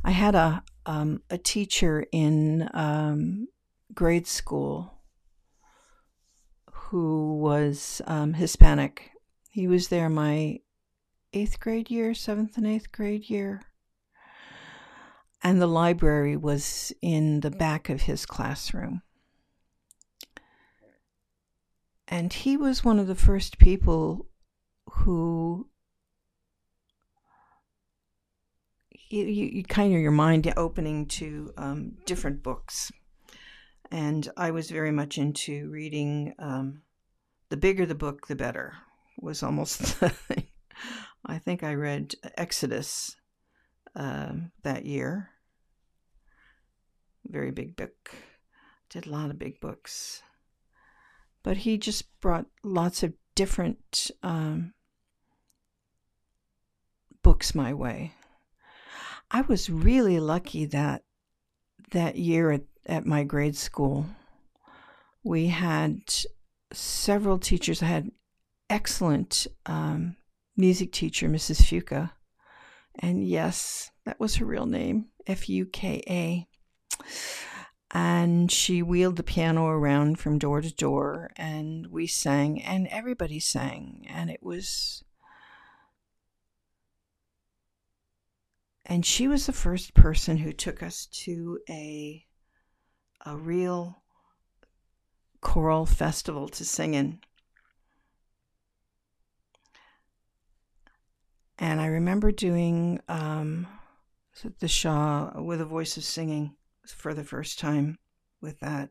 I 0.04 0.10
had 0.10 0.34
a 0.34 0.62
um, 0.84 1.22
a 1.30 1.38
teacher 1.38 2.04
in 2.12 2.68
um, 2.74 3.48
grade 3.94 4.26
school 4.26 4.98
who 6.72 7.38
was 7.38 8.02
um, 8.06 8.34
Hispanic. 8.34 9.10
He 9.50 9.68
was 9.68 9.88
there 9.88 10.08
my 10.08 10.58
eighth 11.32 11.60
grade 11.60 11.90
year, 11.90 12.14
seventh 12.14 12.56
and 12.56 12.66
eighth 12.66 12.92
grade 12.92 13.30
year. 13.30 13.62
And 15.42 15.60
the 15.60 15.66
library 15.66 16.36
was 16.36 16.92
in 17.02 17.40
the 17.40 17.50
back 17.50 17.88
of 17.88 18.02
his 18.02 18.26
classroom. 18.26 19.02
And 22.12 22.30
he 22.30 22.58
was 22.58 22.84
one 22.84 22.98
of 22.98 23.06
the 23.06 23.14
first 23.14 23.58
people 23.58 24.26
who 24.86 25.66
you, 29.08 29.24
you, 29.24 29.46
you 29.46 29.64
kind 29.64 29.94
of 29.94 30.00
your 30.02 30.10
mind 30.10 30.52
opening 30.58 31.06
to 31.06 31.54
um, 31.56 31.92
different 32.04 32.42
books. 32.42 32.92
And 33.90 34.28
I 34.36 34.50
was 34.50 34.70
very 34.70 34.90
much 34.90 35.16
into 35.16 35.70
reading. 35.70 36.34
Um, 36.38 36.82
the 37.48 37.56
bigger 37.56 37.86
the 37.86 37.94
book, 37.94 38.26
the 38.26 38.36
better 38.36 38.74
was 39.18 39.42
almost 39.42 39.78
the 40.00 40.10
thing. 40.10 40.48
I 41.24 41.38
think 41.38 41.62
I 41.62 41.72
read 41.72 42.14
Exodus 42.36 43.16
um, 43.96 44.52
that 44.64 44.84
year. 44.84 45.30
very 47.26 47.52
big 47.52 47.74
book. 47.74 48.10
Did 48.90 49.06
a 49.06 49.10
lot 49.10 49.30
of 49.30 49.38
big 49.38 49.62
books. 49.62 50.22
But 51.42 51.58
he 51.58 51.76
just 51.78 52.04
brought 52.20 52.46
lots 52.62 53.02
of 53.02 53.14
different 53.34 54.10
um, 54.22 54.74
books 57.22 57.54
my 57.54 57.74
way. 57.74 58.12
I 59.30 59.40
was 59.42 59.70
really 59.70 60.20
lucky 60.20 60.66
that 60.66 61.02
that 61.90 62.16
year 62.16 62.50
at, 62.52 62.62
at 62.86 63.06
my 63.06 63.24
grade 63.24 63.56
school, 63.56 64.06
we 65.24 65.48
had 65.48 66.00
several 66.72 67.38
teachers. 67.38 67.82
I 67.82 67.86
had 67.86 68.10
excellent 68.70 69.46
um, 69.66 70.16
music 70.56 70.92
teacher, 70.92 71.28
Mrs. 71.28 71.62
Fuka. 71.62 72.12
And 72.98 73.26
yes, 73.26 73.90
that 74.04 74.20
was 74.20 74.36
her 74.36 74.44
real 74.44 74.66
name, 74.66 75.06
F 75.26 75.48
U 75.48 75.66
K 75.66 76.02
A. 76.08 76.46
And 77.92 78.50
she 78.50 78.82
wheeled 78.82 79.16
the 79.16 79.22
piano 79.22 79.66
around 79.66 80.18
from 80.18 80.38
door 80.38 80.62
to 80.62 80.74
door, 80.74 81.30
and 81.36 81.88
we 81.88 82.06
sang, 82.06 82.62
and 82.62 82.86
everybody 82.88 83.38
sang. 83.38 84.06
And 84.08 84.30
it 84.30 84.42
was. 84.42 85.04
And 88.86 89.04
she 89.04 89.28
was 89.28 89.44
the 89.44 89.52
first 89.52 89.92
person 89.92 90.38
who 90.38 90.52
took 90.52 90.82
us 90.82 91.06
to 91.06 91.60
a, 91.68 92.24
a 93.26 93.36
real 93.36 94.02
choral 95.42 95.84
festival 95.84 96.48
to 96.48 96.64
sing 96.64 96.94
in. 96.94 97.20
And 101.58 101.80
I 101.80 101.86
remember 101.86 102.32
doing 102.32 103.00
um, 103.08 103.66
the 104.58 104.68
Shaw 104.68 105.40
with 105.40 105.60
a 105.60 105.66
voice 105.66 105.96
of 105.96 106.04
singing 106.04 106.56
for 106.86 107.14
the 107.14 107.24
first 107.24 107.58
time 107.58 107.98
with 108.40 108.60
that. 108.60 108.90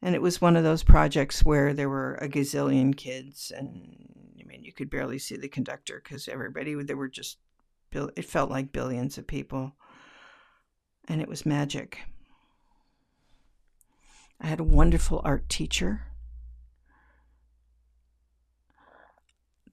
And 0.00 0.14
it 0.14 0.22
was 0.22 0.40
one 0.40 0.56
of 0.56 0.64
those 0.64 0.84
projects 0.84 1.44
where 1.44 1.74
there 1.74 1.88
were 1.88 2.14
a 2.16 2.28
gazillion 2.28 2.96
kids, 2.96 3.50
and 3.54 4.36
I 4.40 4.44
mean, 4.44 4.62
you 4.62 4.72
could 4.72 4.90
barely 4.90 5.18
see 5.18 5.36
the 5.36 5.48
conductor 5.48 6.00
because 6.02 6.28
everybody, 6.28 6.74
there 6.84 6.96
were 6.96 7.08
just, 7.08 7.38
it 7.92 8.24
felt 8.24 8.50
like 8.50 8.72
billions 8.72 9.18
of 9.18 9.26
people. 9.26 9.72
And 11.08 11.20
it 11.20 11.28
was 11.28 11.46
magic. 11.46 11.98
I 14.40 14.46
had 14.46 14.60
a 14.60 14.64
wonderful 14.64 15.20
art 15.24 15.48
teacher 15.48 16.02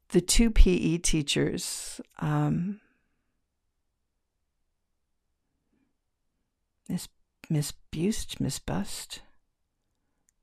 the 0.09 0.21
two 0.21 0.49
PE 0.49 0.99
teachers, 0.99 1.99
um, 2.19 2.79
Miss 6.89 7.07
Miss 7.49 7.71
Bust, 7.71 8.39
Miss 8.39 8.59
Bust. 8.59 9.21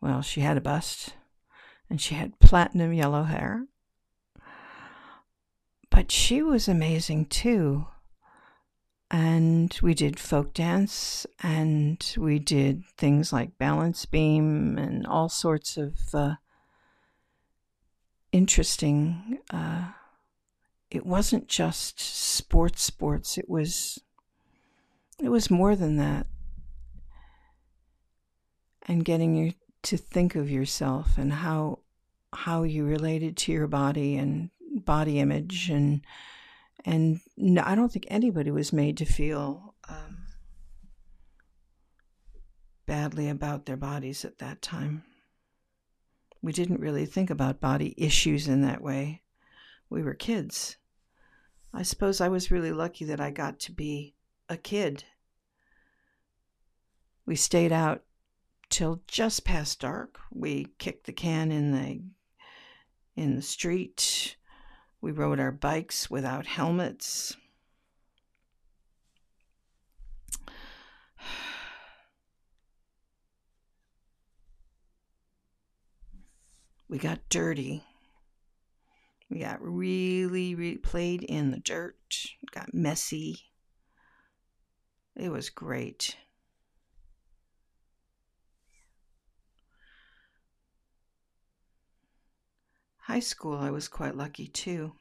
Well, 0.01 0.23
she 0.23 0.41
had 0.41 0.57
a 0.57 0.61
bust, 0.61 1.15
and 1.89 2.01
she 2.01 2.15
had 2.15 2.41
platinum 2.41 2.93
yellow 2.93 3.25
hair. 3.25 3.67
But 5.91 6.11
she 6.11 6.43
was 6.43 6.69
amazing 6.69 7.27
too. 7.27 7.87
And 9.11 9.79
we 9.83 9.93
did 9.93 10.19
folk 10.19 10.55
dance, 10.55 11.27
and 11.43 12.03
we 12.17 12.39
did 12.39 12.85
things 12.97 13.31
like 13.31 13.59
balance 13.59 14.07
beam 14.07 14.79
and 14.79 15.07
all 15.07 15.29
sorts 15.29 15.77
of 15.77 15.99
uh, 16.15 16.37
interesting. 18.33 19.39
Uh, 19.51 19.91
it 20.91 21.05
wasn't 21.05 21.47
just 21.47 22.01
sports, 22.01 22.83
sports. 22.83 23.37
It 23.37 23.51
was, 23.51 24.01
it 25.23 25.29
was 25.29 25.51
more 25.51 25.77
than 25.77 25.97
that. 25.97 26.27
And 28.87 29.05
getting 29.05 29.35
you 29.37 29.53
to 29.85 29.97
think 29.97 30.35
of 30.35 30.51
yourself 30.51 31.17
and 31.17 31.33
how, 31.33 31.81
how 32.33 32.63
you 32.65 32.85
related 32.85 33.37
to 33.39 33.53
your 33.53 33.67
body 33.67 34.17
and 34.17 34.51
body 34.61 35.21
image 35.21 35.71
and, 35.71 36.03
and 36.85 37.21
no, 37.37 37.63
I 37.65 37.75
don't 37.75 37.93
think 37.93 38.07
anybody 38.09 38.51
was 38.51 38.73
made 38.73 38.97
to 38.99 39.05
feel 39.05 39.75
um, 39.89 40.27
badly 42.87 43.29
about 43.29 43.67
their 43.67 43.77
bodies 43.77 44.25
at 44.25 44.39
that 44.39 44.63
time 44.63 45.05
we 46.43 46.53
didn't 46.53 46.81
really 46.81 47.07
think 47.07 47.31
about 47.31 47.61
body 47.61 47.95
issues 47.97 48.49
in 48.49 48.63
that 48.63 48.83
way. 48.83 49.23
We 49.89 50.03
were 50.03 50.15
kids. 50.15 50.77
I 51.73 51.83
suppose 51.83 52.21
I 52.21 52.29
was 52.29 52.51
really 52.51 52.73
lucky 52.73 53.05
that 53.07 53.21
I 53.21 53.31
got 53.31 53.61
to 53.61 53.73
be 53.73 54.15
a 54.49 54.57
kid. 54.57 55.05
We 57.25 57.37
stayed 57.37 57.73
out 57.73 58.03
till 58.69 59.03
just 59.07 59.45
past 59.45 59.81
dark. 59.81 60.19
We 60.31 60.69
kicked 60.79 61.07
the 61.07 61.13
can 61.13 61.53
in 61.53 61.73
the 61.73 62.03
in 63.15 63.37
the 63.37 63.43
street. 63.43 64.37
We 65.01 65.13
rode 65.13 65.39
our 65.41 65.53
bikes 65.53 66.11
without 66.11 66.47
helmets. 66.47 67.37
We 76.89 76.99
got 76.99 77.21
dirty. 77.31 77.85
We 79.31 79.39
got 79.39 79.63
really, 79.63 80.55
really 80.55 80.77
played 80.77 81.23
in 81.23 81.53
the 81.53 81.59
dirt, 81.59 81.97
got 82.51 82.75
messy. 82.75 83.52
It 85.15 85.31
was 85.31 85.51
great. 85.51 86.17
High 92.99 93.21
school, 93.21 93.59
I 93.59 93.71
was 93.71 93.89
quite 93.89 94.17
lucky 94.17 94.47
too. 94.47 94.95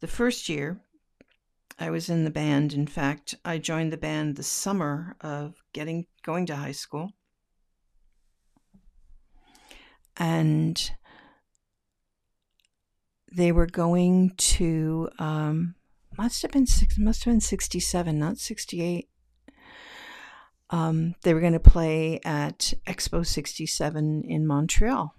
The 0.00 0.08
first 0.08 0.48
year, 0.48 0.80
I 1.78 1.90
was 1.90 2.08
in 2.08 2.24
the 2.24 2.30
band. 2.30 2.72
In 2.72 2.86
fact, 2.86 3.34
I 3.44 3.58
joined 3.58 3.92
the 3.92 3.96
band 3.96 4.36
the 4.36 4.42
summer 4.42 5.16
of 5.20 5.54
getting 5.72 6.06
going 6.22 6.46
to 6.46 6.56
high 6.56 6.72
school 6.72 7.12
and 10.16 10.90
they 13.34 13.52
were 13.52 13.66
going 13.66 14.32
to 14.36 15.08
um, 15.18 15.74
must 16.16 16.42
have 16.42 16.50
been 16.50 16.66
six, 16.66 16.98
must 16.98 17.24
have 17.24 17.32
been 17.32 17.40
sixty 17.40 17.80
seven, 17.80 18.18
not 18.18 18.38
sixty 18.38 18.82
eight. 18.82 19.08
Um, 20.70 21.14
they 21.22 21.34
were 21.34 21.40
going 21.40 21.52
to 21.52 21.60
play 21.60 22.20
at 22.24 22.74
Expo 22.86 23.26
sixty 23.26 23.66
seven 23.66 24.22
in 24.24 24.46
Montreal. 24.46 25.14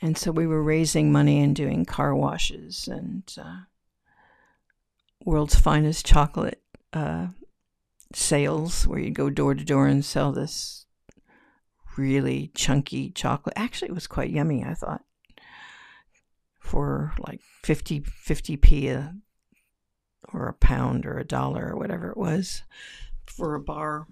And 0.00 0.16
so 0.16 0.30
we 0.30 0.46
were 0.46 0.62
raising 0.62 1.10
money 1.10 1.40
and 1.40 1.56
doing 1.56 1.84
car 1.84 2.14
washes 2.14 2.86
and 2.86 3.24
uh, 3.36 3.62
world's 5.24 5.58
finest 5.58 6.06
chocolate 6.06 6.62
uh, 6.92 7.28
sales 8.14 8.86
where 8.86 9.00
you'd 9.00 9.14
go 9.14 9.28
door 9.28 9.54
to 9.54 9.64
door 9.64 9.88
and 9.88 10.04
sell 10.04 10.30
this 10.30 10.86
really 11.96 12.52
chunky 12.54 13.10
chocolate. 13.10 13.54
Actually, 13.56 13.88
it 13.88 13.94
was 13.94 14.06
quite 14.06 14.30
yummy, 14.30 14.62
I 14.64 14.74
thought, 14.74 15.02
for 16.58 17.14
like 17.26 17.40
50, 17.62 18.00
50p 18.00 18.90
a, 18.90 19.14
or 20.32 20.48
a 20.48 20.54
pound 20.54 21.06
or 21.06 21.18
a 21.18 21.24
dollar 21.24 21.72
or 21.72 21.76
whatever 21.76 22.10
it 22.10 22.16
was 22.16 22.62
for 23.26 23.54
a 23.54 23.60
bar. 23.60 24.06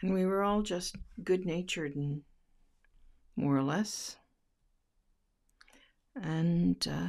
And 0.00 0.14
we 0.14 0.24
were 0.26 0.42
all 0.42 0.62
just 0.62 0.96
good 1.24 1.44
natured 1.44 1.96
and 1.96 2.22
more 3.36 3.56
or 3.56 3.62
less. 3.62 4.16
And 6.14 6.86
uh, 6.88 7.08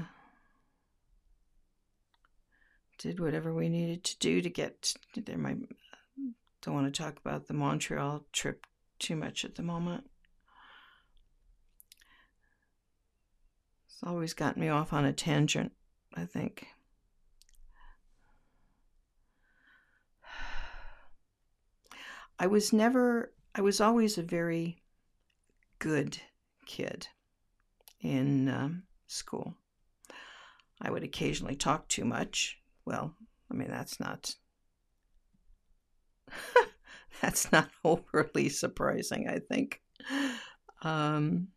did 2.99 3.19
whatever 3.19 3.51
we 3.53 3.69
needed 3.69 4.03
to 4.03 4.19
do 4.19 4.41
to 4.41 4.49
get 4.49 4.93
there. 5.15 5.37
My 5.37 5.55
don't 6.61 6.75
want 6.75 6.93
to 6.93 7.01
talk 7.01 7.17
about 7.17 7.47
the 7.47 7.53
Montreal 7.53 8.25
trip 8.33 8.67
too 8.99 9.15
much 9.15 9.45
at 9.45 9.55
the 9.55 9.63
moment. 9.63 10.09
It's 13.87 14.03
always 14.03 14.33
gotten 14.33 14.61
me 14.61 14.67
off 14.67 14.91
on 14.93 15.05
a 15.05 15.13
tangent, 15.13 15.71
I 16.13 16.25
think. 16.25 16.67
I 22.39 22.47
was 22.47 22.73
never, 22.73 23.31
I 23.55 23.61
was 23.61 23.79
always 23.79 24.17
a 24.17 24.23
very 24.23 24.81
good 25.79 26.17
kid 26.65 27.07
in 28.01 28.49
um, 28.49 28.83
school. 29.07 29.55
I 30.81 30.91
would 30.91 31.03
occasionally 31.03 31.55
talk 31.55 31.87
too 31.87 32.03
much. 32.05 32.58
Well, 32.89 33.13
I 33.51 33.53
mean, 33.53 33.69
that's 33.69 33.99
not. 33.99 34.33
that's 37.21 37.51
not 37.51 37.69
overly 37.83 38.49
surprising, 38.49 39.29
I 39.29 39.37
think. 39.37 39.83
Um, 40.81 41.49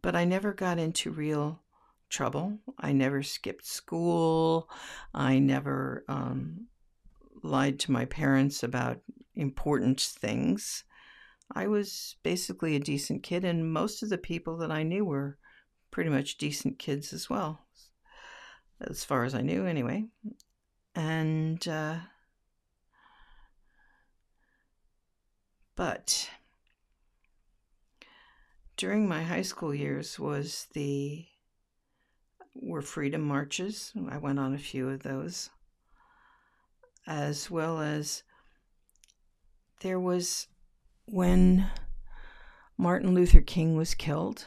but 0.00 0.16
I 0.16 0.24
never 0.24 0.54
got 0.54 0.78
into 0.78 1.10
real 1.10 1.60
trouble. 2.08 2.58
I 2.78 2.92
never 2.92 3.22
skipped 3.22 3.66
school. 3.66 4.70
I 5.12 5.40
never 5.40 6.06
um, 6.08 6.68
lied 7.42 7.78
to 7.80 7.92
my 7.92 8.06
parents 8.06 8.62
about 8.62 9.00
important 9.34 10.00
things. 10.00 10.84
I 11.54 11.66
was 11.66 12.16
basically 12.22 12.76
a 12.76 12.80
decent 12.80 13.22
kid, 13.22 13.44
and 13.44 13.70
most 13.70 14.02
of 14.02 14.08
the 14.08 14.16
people 14.16 14.56
that 14.56 14.70
I 14.70 14.84
knew 14.84 15.04
were 15.04 15.36
pretty 15.90 16.08
much 16.08 16.38
decent 16.38 16.78
kids 16.78 17.12
as 17.12 17.28
well, 17.28 17.63
as 18.80 19.04
far 19.04 19.24
as 19.24 19.34
I 19.34 19.40
knew, 19.40 19.66
anyway. 19.66 20.04
And, 20.94 21.66
uh, 21.66 21.96
but 25.76 26.30
during 28.76 29.08
my 29.08 29.22
high 29.22 29.42
school 29.42 29.74
years 29.74 30.18
was 30.18 30.66
the 30.74 31.26
were 32.54 32.82
freedom 32.82 33.22
marches. 33.22 33.92
I 34.08 34.18
went 34.18 34.38
on 34.38 34.54
a 34.54 34.58
few 34.58 34.88
of 34.88 35.02
those, 35.02 35.50
as 37.06 37.50
well 37.50 37.80
as 37.80 38.22
there 39.80 39.98
was 40.00 40.46
when 41.06 41.70
Martin 42.78 43.14
Luther 43.14 43.40
King 43.40 43.76
was 43.76 43.94
killed. 43.94 44.46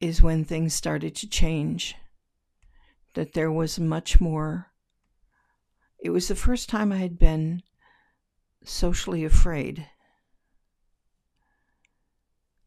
Is 0.00 0.22
when 0.22 0.44
things 0.44 0.74
started 0.74 1.14
to 1.16 1.28
change. 1.28 1.96
That 3.14 3.32
there 3.32 3.50
was 3.50 3.80
much 3.80 4.20
more. 4.20 4.68
It 5.98 6.10
was 6.10 6.28
the 6.28 6.36
first 6.36 6.68
time 6.68 6.92
I 6.92 6.98
had 6.98 7.18
been 7.18 7.62
socially 8.64 9.24
afraid 9.24 9.86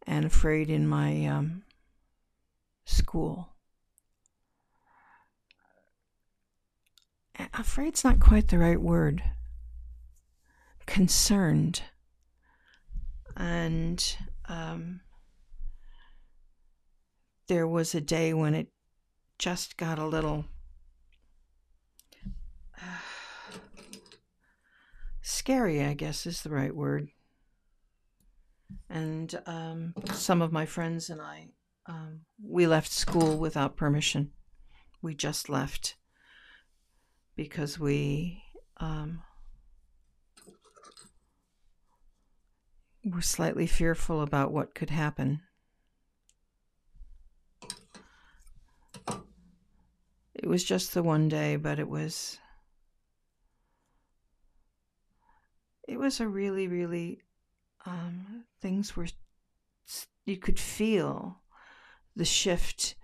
and 0.05 0.25
afraid 0.25 0.69
in 0.69 0.87
my 0.87 1.25
um, 1.25 1.63
school. 2.85 3.49
Afraid's 7.53 8.03
not 8.03 8.19
quite 8.19 8.49
the 8.49 8.57
right 8.57 8.79
word. 8.79 9.23
Concerned. 10.85 11.83
And 13.37 14.17
um, 14.49 15.01
there 17.47 17.67
was 17.67 17.93
a 17.95 18.01
day 18.01 18.33
when 18.33 18.53
it 18.53 18.67
just 19.37 19.77
got 19.77 19.99
a 19.99 20.05
little 20.05 20.45
uh, 22.77 23.51
scary, 25.21 25.83
I 25.83 25.93
guess 25.93 26.25
is 26.25 26.41
the 26.41 26.49
right 26.49 26.75
word 26.75 27.09
and 28.89 29.41
um, 29.45 29.93
some 30.13 30.41
of 30.41 30.51
my 30.51 30.65
friends 30.65 31.09
and 31.09 31.21
I, 31.21 31.47
um, 31.85 32.21
we 32.43 32.67
left 32.67 32.91
school 32.91 33.37
without 33.37 33.75
permission. 33.75 34.31
We 35.01 35.15
just 35.15 35.49
left 35.49 35.95
because 37.35 37.79
we 37.79 38.43
um, 38.77 39.23
were 43.03 43.21
slightly 43.21 43.65
fearful 43.65 44.21
about 44.21 44.51
what 44.51 44.75
could 44.75 44.89
happen. 44.89 45.41
It 50.33 50.47
was 50.47 50.63
just 50.63 50.93
the 50.93 51.03
one 51.03 51.27
day, 51.29 51.55
but 51.55 51.79
it 51.79 51.87
was. 51.87 52.39
It 55.87 55.97
was 55.97 56.19
a 56.19 56.27
really, 56.27 56.67
really 56.67 57.21
um, 57.85 58.45
things 58.61 58.95
were, 58.95 59.07
you 60.25 60.37
could 60.37 60.59
feel 60.59 61.41
the 62.15 62.25
shift 62.25 62.95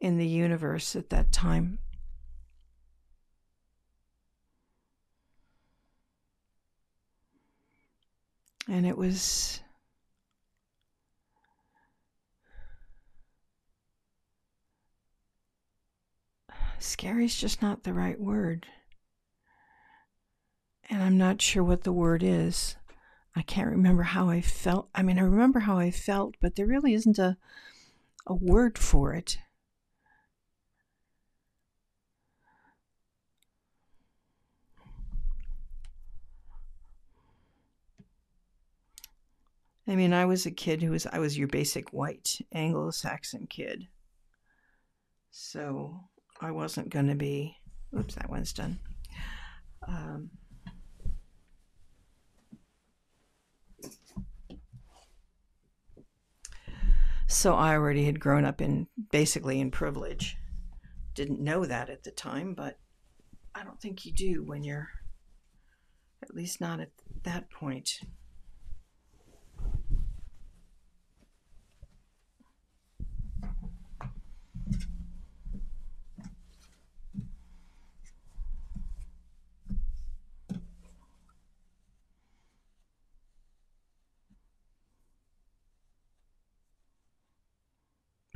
in 0.00 0.18
the 0.18 0.26
universe 0.26 0.94
at 0.94 1.10
that 1.10 1.32
time. 1.32 1.78
And 8.68 8.86
it 8.86 8.96
was 8.96 9.60
scary 16.78 17.24
is 17.24 17.36
just 17.36 17.62
not 17.62 17.84
the 17.84 17.92
right 17.92 18.20
word. 18.20 18.66
And 20.90 21.02
I'm 21.02 21.18
not 21.18 21.42
sure 21.42 21.62
what 21.62 21.84
the 21.84 21.92
word 21.92 22.22
is. 22.22 22.76
I 23.36 23.42
can't 23.42 23.70
remember 23.70 24.02
how 24.02 24.30
I 24.30 24.40
felt. 24.40 24.88
I 24.94 25.02
mean, 25.02 25.18
I 25.18 25.22
remember 25.22 25.60
how 25.60 25.78
I 25.78 25.90
felt, 25.90 26.36
but 26.40 26.56
there 26.56 26.66
really 26.66 26.94
isn't 26.94 27.18
a 27.18 27.36
a 28.28 28.34
word 28.34 28.78
for 28.78 29.14
it. 29.14 29.38
I 39.86 39.96
mean, 39.96 40.12
I 40.12 40.26
was 40.26 40.44
a 40.44 40.50
kid 40.50 40.82
who 40.82 40.90
was 40.90 41.06
I 41.06 41.18
was 41.18 41.38
your 41.38 41.48
basic 41.48 41.90
white 41.94 42.40
Anglo-Saxon 42.52 43.46
kid. 43.46 43.88
So 45.30 46.00
I 46.40 46.50
wasn't 46.50 46.90
going 46.90 47.08
to 47.08 47.14
be. 47.14 47.56
Oops, 47.98 48.14
that 48.14 48.30
one's 48.30 48.52
done. 48.52 48.78
Um, 49.86 50.30
So 57.30 57.54
I 57.54 57.74
already 57.74 58.06
had 58.06 58.20
grown 58.20 58.46
up 58.46 58.62
in 58.62 58.86
basically 59.12 59.60
in 59.60 59.70
privilege. 59.70 60.38
Didn't 61.14 61.40
know 61.40 61.66
that 61.66 61.90
at 61.90 62.02
the 62.02 62.10
time, 62.10 62.54
but 62.54 62.78
I 63.54 63.62
don't 63.64 63.78
think 63.78 64.06
you 64.06 64.12
do 64.12 64.42
when 64.42 64.64
you're 64.64 64.88
at 66.22 66.34
least 66.34 66.58
not 66.58 66.80
at 66.80 66.90
that 67.24 67.50
point. 67.50 68.00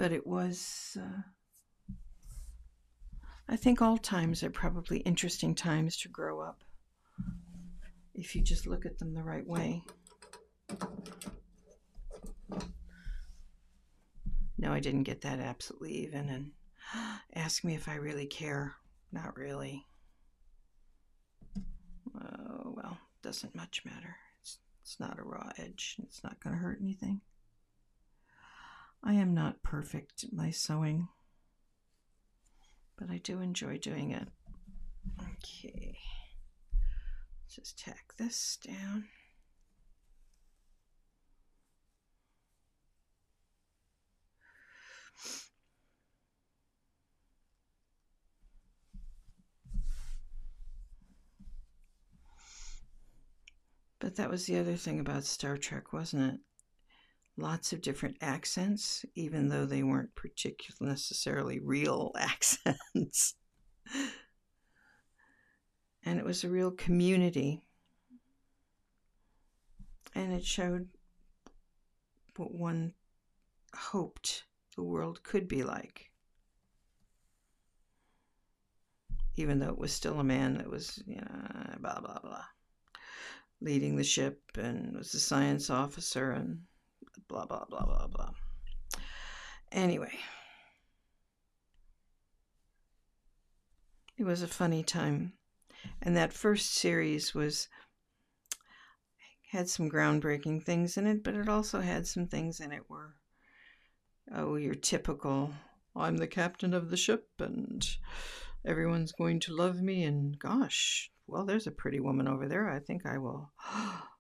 But 0.03 0.11
it 0.11 0.27
was. 0.27 0.99
Uh, 1.01 1.23
I 3.49 3.55
think 3.55 3.81
all 3.81 3.99
times 3.99 4.43
are 4.43 4.51
probably 4.51 4.99
interesting 4.99 5.55
times 5.55 5.97
to 5.99 6.09
grow 6.09 6.41
up 6.41 6.65
if 8.13 8.35
you 8.35 8.43
just 8.43 8.67
look 8.67 8.85
at 8.85 8.99
them 8.99 9.15
the 9.15 9.23
right 9.23 9.47
way. 9.47 9.85
No, 14.59 14.73
I 14.73 14.81
didn't 14.81 15.05
get 15.05 15.21
that 15.21 15.39
absolutely 15.39 15.93
even. 15.99 16.29
And 16.29 16.51
ask 17.37 17.63
me 17.63 17.77
if 17.77 17.89
I 17.89 17.95
really 17.95 18.27
care. 18.27 18.75
Not 19.13 19.37
really. 19.37 19.87
Oh, 22.21 22.75
well, 22.75 22.99
doesn't 23.23 23.55
much 23.55 23.85
matter. 23.85 24.17
It's, 24.41 24.59
it's 24.83 24.99
not 24.99 25.21
a 25.21 25.23
raw 25.23 25.51
edge. 25.59 25.95
It's 26.03 26.25
not 26.25 26.43
going 26.43 26.57
to 26.57 26.61
hurt 26.61 26.81
anything. 26.83 27.21
I 29.05 29.15
am 29.15 29.35
not 29.35 29.63
perfect 29.63 30.25
at 30.25 30.33
my 30.33 30.51
sewing, 30.51 31.09
but 32.97 33.11
I 33.11 33.19
do 33.19 33.41
enjoy 33.41 33.79
doing 33.79 34.13
it. 34.13 34.29
Okay, 35.21 35.99
just 37.49 37.79
tack 37.79 38.15
this 38.17 38.59
down. 38.65 39.09
But 53.99 54.17
that 54.17 54.31
was 54.31 54.47
the 54.47 54.59
other 54.59 54.77
thing 54.77 54.99
about 55.01 55.25
Star 55.25 55.57
Trek, 55.57 55.93
wasn't 55.93 56.35
it? 56.35 56.41
Lots 57.37 57.73
of 57.73 57.81
different 57.81 58.17
accents, 58.21 59.05
even 59.15 59.49
though 59.49 59.67
they 59.67 59.83
weren't 59.83 60.15
particularly 60.15 60.93
necessarily 60.93 61.59
real 61.61 62.13
accents. 62.19 63.35
and 66.05 66.19
it 66.19 66.25
was 66.25 66.45
a 66.45 66.49
real 66.51 66.71
community. 66.71 67.63
And 70.15 70.33
it 70.33 70.45
showed 70.45 70.89
what 72.37 72.53
one 72.55 72.93
hoped 73.75 74.45
the 74.77 74.83
world 74.83 75.23
could 75.23 75.49
be 75.49 75.63
like. 75.63 76.13
even 79.37 79.59
though 79.59 79.71
it 79.71 79.79
was 79.79 79.93
still 79.93 80.21
a 80.21 80.25
man 80.25 80.59
that 80.59 80.69
was, 80.69 81.03
you 81.07 81.17
know, 81.17 81.77
blah, 81.81 82.01
blah, 82.01 82.19
blah, 82.21 82.45
leading 83.61 83.97
the 83.97 84.05
ship 84.05 84.41
and 84.57 84.97
was 84.97 85.13
the 85.13 85.19
science 85.19 85.71
officer 85.71 86.33
and 86.33 86.61
blah, 87.29 87.47
blah, 87.47 87.65
blah, 87.69 87.85
blah, 87.85 88.07
blah. 88.07 88.31
Anyway, 89.71 90.13
it 94.19 94.25
was 94.25 94.43
a 94.43 94.49
funny 94.49 94.83
time. 94.83 95.33
And 96.01 96.17
that 96.17 96.33
first 96.33 96.75
series 96.75 97.35
was 97.35 97.69
had 99.51 99.69
some 99.69 99.91
groundbreaking 99.91 100.63
things 100.63 100.97
in 100.97 101.07
it, 101.07 101.23
but 101.23 101.35
it 101.35 101.49
also 101.49 101.81
had 101.81 102.07
some 102.07 102.27
things 102.27 102.61
in 102.61 102.73
it 102.73 102.85
where 102.89 103.15
oh, 104.35 104.57
your 104.57 104.75
typical 104.75 105.53
I'm 105.95 106.17
the 106.17 106.27
captain 106.27 106.73
of 106.73 106.91
the 106.91 106.97
ship 106.97 107.29
and 107.39 107.87
everyone's 108.65 109.13
going 109.13 109.41
to 109.41 109.55
love 109.55 109.83
me 109.83 110.05
and 110.05 110.39
gosh, 110.39 111.11
well 111.27 111.45
there's 111.45 111.67
a 111.67 111.73
pretty 111.73 112.01
woman 112.01 112.29
over 112.29 112.49
there. 112.49 112.71
I 112.71 112.79
think 112.79 113.05
I 113.05 113.19
will 113.19 113.53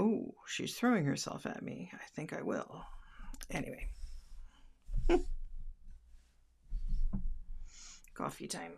Oh, 0.00 0.34
she's 0.46 0.74
throwing 0.74 1.04
herself 1.04 1.44
at 1.44 1.62
me. 1.62 1.90
I 1.92 2.06
think 2.14 2.32
I 2.32 2.40
will. 2.40 2.86
Anyway. 3.50 3.86
Coffee 8.14 8.46
time. 8.46 8.72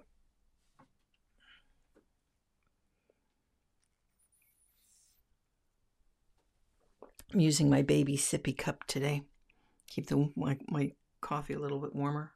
I'm 7.33 7.39
using 7.39 7.71
my 7.71 7.83
baby 7.83 8.17
sippy 8.17 8.59
cup 8.59 8.83
today. 8.89 9.23
Keep 9.87 10.09
the 10.09 10.29
my, 10.35 10.59
my 10.69 10.91
coffee 11.21 11.55
a 11.55 11.61
little 11.61 11.79
bit 11.79 11.95
warmer. 11.95 12.33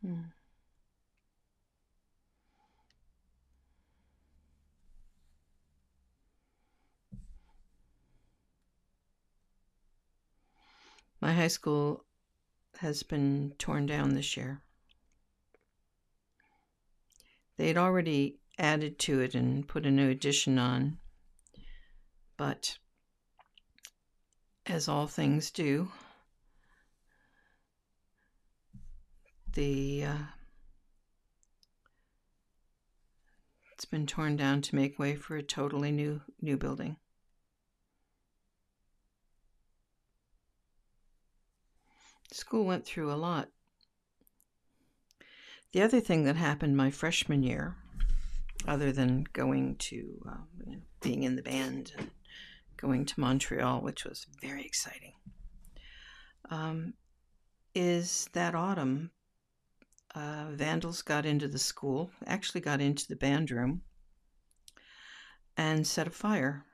Hmm. 0.00 0.20
My 11.24 11.32
high 11.32 11.48
school 11.48 12.04
has 12.80 13.02
been 13.02 13.54
torn 13.58 13.86
down 13.86 14.12
this 14.12 14.36
year. 14.36 14.60
They 17.56 17.66
had 17.66 17.78
already 17.78 18.40
added 18.58 18.98
to 18.98 19.20
it 19.20 19.34
and 19.34 19.66
put 19.66 19.86
a 19.86 19.90
new 19.90 20.10
addition 20.10 20.58
on, 20.58 20.98
but 22.36 22.76
as 24.66 24.86
all 24.86 25.06
things 25.06 25.50
do, 25.50 25.88
the 29.50 30.04
uh, 30.04 30.24
it's 33.72 33.86
been 33.86 34.06
torn 34.06 34.36
down 34.36 34.60
to 34.60 34.76
make 34.76 34.98
way 34.98 35.16
for 35.16 35.36
a 35.36 35.42
totally 35.42 35.90
new 35.90 36.20
new 36.42 36.58
building. 36.58 36.98
School 42.34 42.64
went 42.64 42.84
through 42.84 43.12
a 43.12 43.14
lot. 43.14 43.48
The 45.72 45.82
other 45.82 46.00
thing 46.00 46.24
that 46.24 46.34
happened 46.34 46.76
my 46.76 46.90
freshman 46.90 47.44
year, 47.44 47.76
other 48.66 48.90
than 48.90 49.24
going 49.32 49.76
to 49.76 50.20
know, 50.24 50.80
being 51.00 51.22
in 51.22 51.36
the 51.36 51.42
band 51.42 51.92
and 51.96 52.10
going 52.76 53.06
to 53.06 53.20
Montreal, 53.20 53.82
which 53.82 54.04
was 54.04 54.26
very 54.42 54.64
exciting, 54.64 55.12
um, 56.50 56.94
is 57.72 58.28
that 58.32 58.56
autumn 58.56 59.12
uh, 60.16 60.46
vandals 60.50 61.02
got 61.02 61.24
into 61.24 61.46
the 61.46 61.58
school, 61.58 62.10
actually 62.26 62.62
got 62.62 62.80
into 62.80 63.06
the 63.06 63.14
band 63.14 63.52
room, 63.52 63.82
and 65.56 65.86
set 65.86 66.08
a 66.08 66.10
fire 66.10 66.66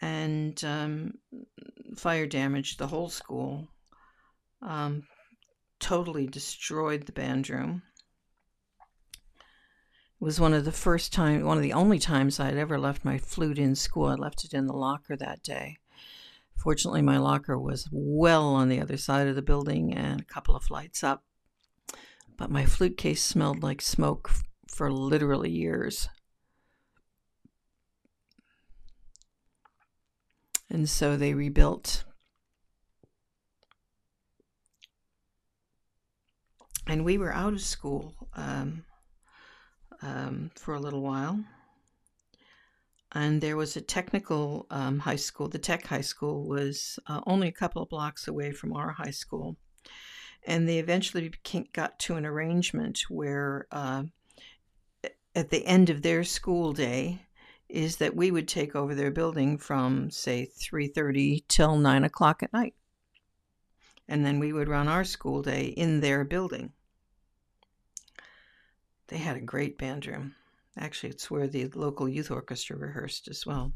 and 0.00 0.62
um, 0.64 1.14
fire 1.96 2.26
damaged 2.26 2.78
the 2.78 2.86
whole 2.86 3.08
school, 3.08 3.68
um, 4.62 5.04
totally 5.78 6.26
destroyed 6.26 7.06
the 7.06 7.12
band 7.12 7.48
room. 7.50 7.82
It 10.20 10.24
was 10.24 10.40
one 10.40 10.52
of 10.52 10.64
the 10.64 10.72
first 10.72 11.12
time, 11.12 11.44
one 11.44 11.56
of 11.56 11.62
the 11.62 11.72
only 11.72 11.98
times 11.98 12.38
I'd 12.38 12.56
ever 12.56 12.78
left 12.78 13.04
my 13.04 13.18
flute 13.18 13.58
in 13.58 13.74
school. 13.74 14.06
I 14.06 14.14
left 14.14 14.44
it 14.44 14.52
in 14.52 14.66
the 14.66 14.76
locker 14.76 15.16
that 15.16 15.42
day. 15.42 15.78
Fortunately, 16.56 17.00
my 17.00 17.16
locker 17.16 17.58
was 17.58 17.88
well 17.90 18.48
on 18.48 18.68
the 18.68 18.80
other 18.80 18.98
side 18.98 19.26
of 19.28 19.34
the 19.34 19.40
building 19.40 19.94
and 19.94 20.20
a 20.20 20.24
couple 20.24 20.54
of 20.54 20.62
flights 20.62 21.02
up. 21.02 21.24
But 22.36 22.50
my 22.50 22.66
flute 22.66 22.98
case 22.98 23.22
smelled 23.22 23.62
like 23.62 23.80
smoke 23.80 24.30
for 24.68 24.92
literally 24.92 25.50
years. 25.50 26.08
And 30.70 30.88
so 30.88 31.16
they 31.16 31.34
rebuilt. 31.34 32.04
And 36.86 37.04
we 37.04 37.18
were 37.18 37.32
out 37.32 37.52
of 37.52 37.60
school 37.60 38.14
um, 38.34 38.84
um, 40.02 40.50
for 40.54 40.74
a 40.74 40.80
little 40.80 41.02
while. 41.02 41.40
And 43.12 43.40
there 43.40 43.56
was 43.56 43.76
a 43.76 43.80
technical 43.80 44.66
um, 44.70 45.00
high 45.00 45.16
school. 45.16 45.48
The 45.48 45.58
tech 45.58 45.86
high 45.86 46.00
school 46.00 46.48
was 46.48 46.98
uh, 47.08 47.20
only 47.26 47.48
a 47.48 47.52
couple 47.52 47.82
of 47.82 47.88
blocks 47.88 48.28
away 48.28 48.52
from 48.52 48.72
our 48.72 48.92
high 48.92 49.10
school. 49.10 49.56
And 50.46 50.68
they 50.68 50.78
eventually 50.78 51.32
got 51.72 51.98
to 52.00 52.14
an 52.14 52.24
arrangement 52.24 53.00
where 53.08 53.66
uh, 53.72 54.04
at 55.34 55.50
the 55.50 55.66
end 55.66 55.90
of 55.90 56.02
their 56.02 56.24
school 56.24 56.72
day, 56.72 57.26
is 57.70 57.96
that 57.96 58.16
we 58.16 58.30
would 58.30 58.48
take 58.48 58.74
over 58.74 58.94
their 58.94 59.10
building 59.10 59.56
from 59.56 60.10
say 60.10 60.50
3.30 60.58 61.44
till 61.48 61.76
9 61.76 62.04
o'clock 62.04 62.42
at 62.42 62.52
night. 62.52 62.74
And 64.08 64.26
then 64.26 64.40
we 64.40 64.52
would 64.52 64.68
run 64.68 64.88
our 64.88 65.04
school 65.04 65.42
day 65.42 65.66
in 65.66 66.00
their 66.00 66.24
building. 66.24 66.72
They 69.08 69.18
had 69.18 69.36
a 69.36 69.40
great 69.40 69.78
band 69.78 70.06
room. 70.06 70.34
Actually 70.76 71.10
it's 71.10 71.30
where 71.30 71.46
the 71.46 71.68
local 71.68 72.08
youth 72.08 72.30
orchestra 72.30 72.76
rehearsed 72.76 73.28
as 73.28 73.46
well. 73.46 73.72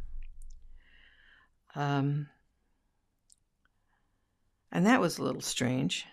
Um, 1.77 2.29
and 4.71 4.87
that 4.87 5.01
was 5.01 5.19
a 5.19 5.23
little 5.23 5.41
strange 5.41 6.07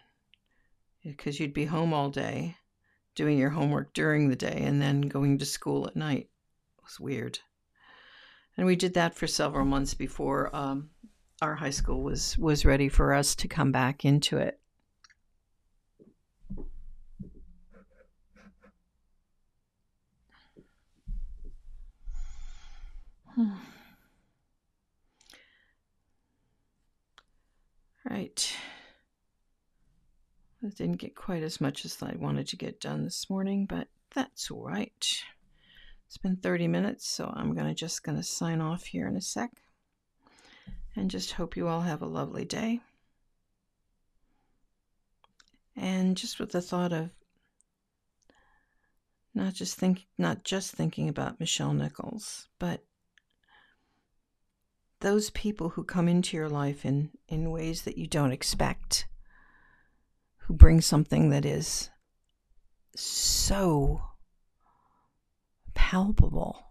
because 1.04 1.40
you'd 1.40 1.54
be 1.54 1.66
home 1.66 1.94
all 1.94 2.10
day 2.10 2.58
doing 3.16 3.38
your 3.38 3.50
homework 3.50 3.94
during 3.94 4.30
the 4.30 4.36
day 4.36 4.62
and 4.64 4.82
then 4.82 5.02
going 5.02 5.38
to 5.40 5.46
school 5.46 5.88
at 5.88 5.96
night. 5.96 6.30
It 6.78 6.84
was 6.84 7.00
weird 7.00 7.40
and 8.58 8.66
we 8.66 8.76
did 8.76 8.94
that 8.94 9.16
for 9.16 9.28
several 9.28 9.66
months 9.66 9.94
before 9.94 10.56
um, 10.56 10.90
our 11.42 11.56
high 11.56 11.72
school 11.72 12.04
was 12.04 12.38
was 12.38 12.66
ready 12.66 12.90
for 12.90 13.14
us 13.14 13.36
to 13.36 13.48
come 13.48 13.72
back 13.72 14.06
into 14.06 14.38
it. 14.38 14.60
Right. 28.10 28.56
I 30.64 30.70
didn't 30.70 30.98
get 30.98 31.16
quite 31.16 31.44
as 31.44 31.62
much 31.62 31.86
as 31.86 32.02
I 32.02 32.16
wanted 32.18 32.48
to 32.48 32.56
get 32.58 32.82
done 32.82 33.04
this 33.04 33.30
morning, 33.30 33.66
but 33.66 33.88
that's 34.14 34.52
all 34.52 34.64
right. 34.64 35.24
It's 36.12 36.18
been 36.18 36.36
30 36.36 36.68
minutes, 36.68 37.08
so 37.08 37.32
I'm 37.34 37.56
gonna 37.56 37.74
just 37.74 38.04
gonna 38.04 38.22
sign 38.22 38.60
off 38.60 38.84
here 38.84 39.08
in 39.08 39.16
a 39.16 39.22
sec. 39.22 39.50
And 40.94 41.10
just 41.10 41.32
hope 41.32 41.56
you 41.56 41.70
all 41.70 41.80
have 41.80 42.02
a 42.02 42.06
lovely 42.06 42.44
day. 42.44 42.82
And 45.74 46.18
just 46.18 46.38
with 46.38 46.52
the 46.52 46.62
thought 46.62 46.92
of 46.92 47.12
not 49.34 49.54
just 49.54 49.78
think 49.78 50.06
not 50.18 50.44
just 50.44 50.74
thinking 50.74 51.08
about 51.08 51.40
Michelle 51.40 51.72
Nichols, 51.72 52.50
but 52.60 52.84
those 55.00 55.30
people 55.30 55.70
who 55.70 55.86
come 55.86 56.10
into 56.10 56.36
your 56.36 56.50
life 56.50 56.84
in, 56.84 57.12
in 57.30 57.52
ways 57.52 57.84
that 57.84 57.98
you 57.98 58.06
don't 58.06 58.34
expect, 58.34 59.08
who 60.40 60.54
bring 60.54 60.82
something 60.82 61.30
that 61.30 61.46
is 61.46 61.90
so 62.98 64.11
palpable 65.92 66.71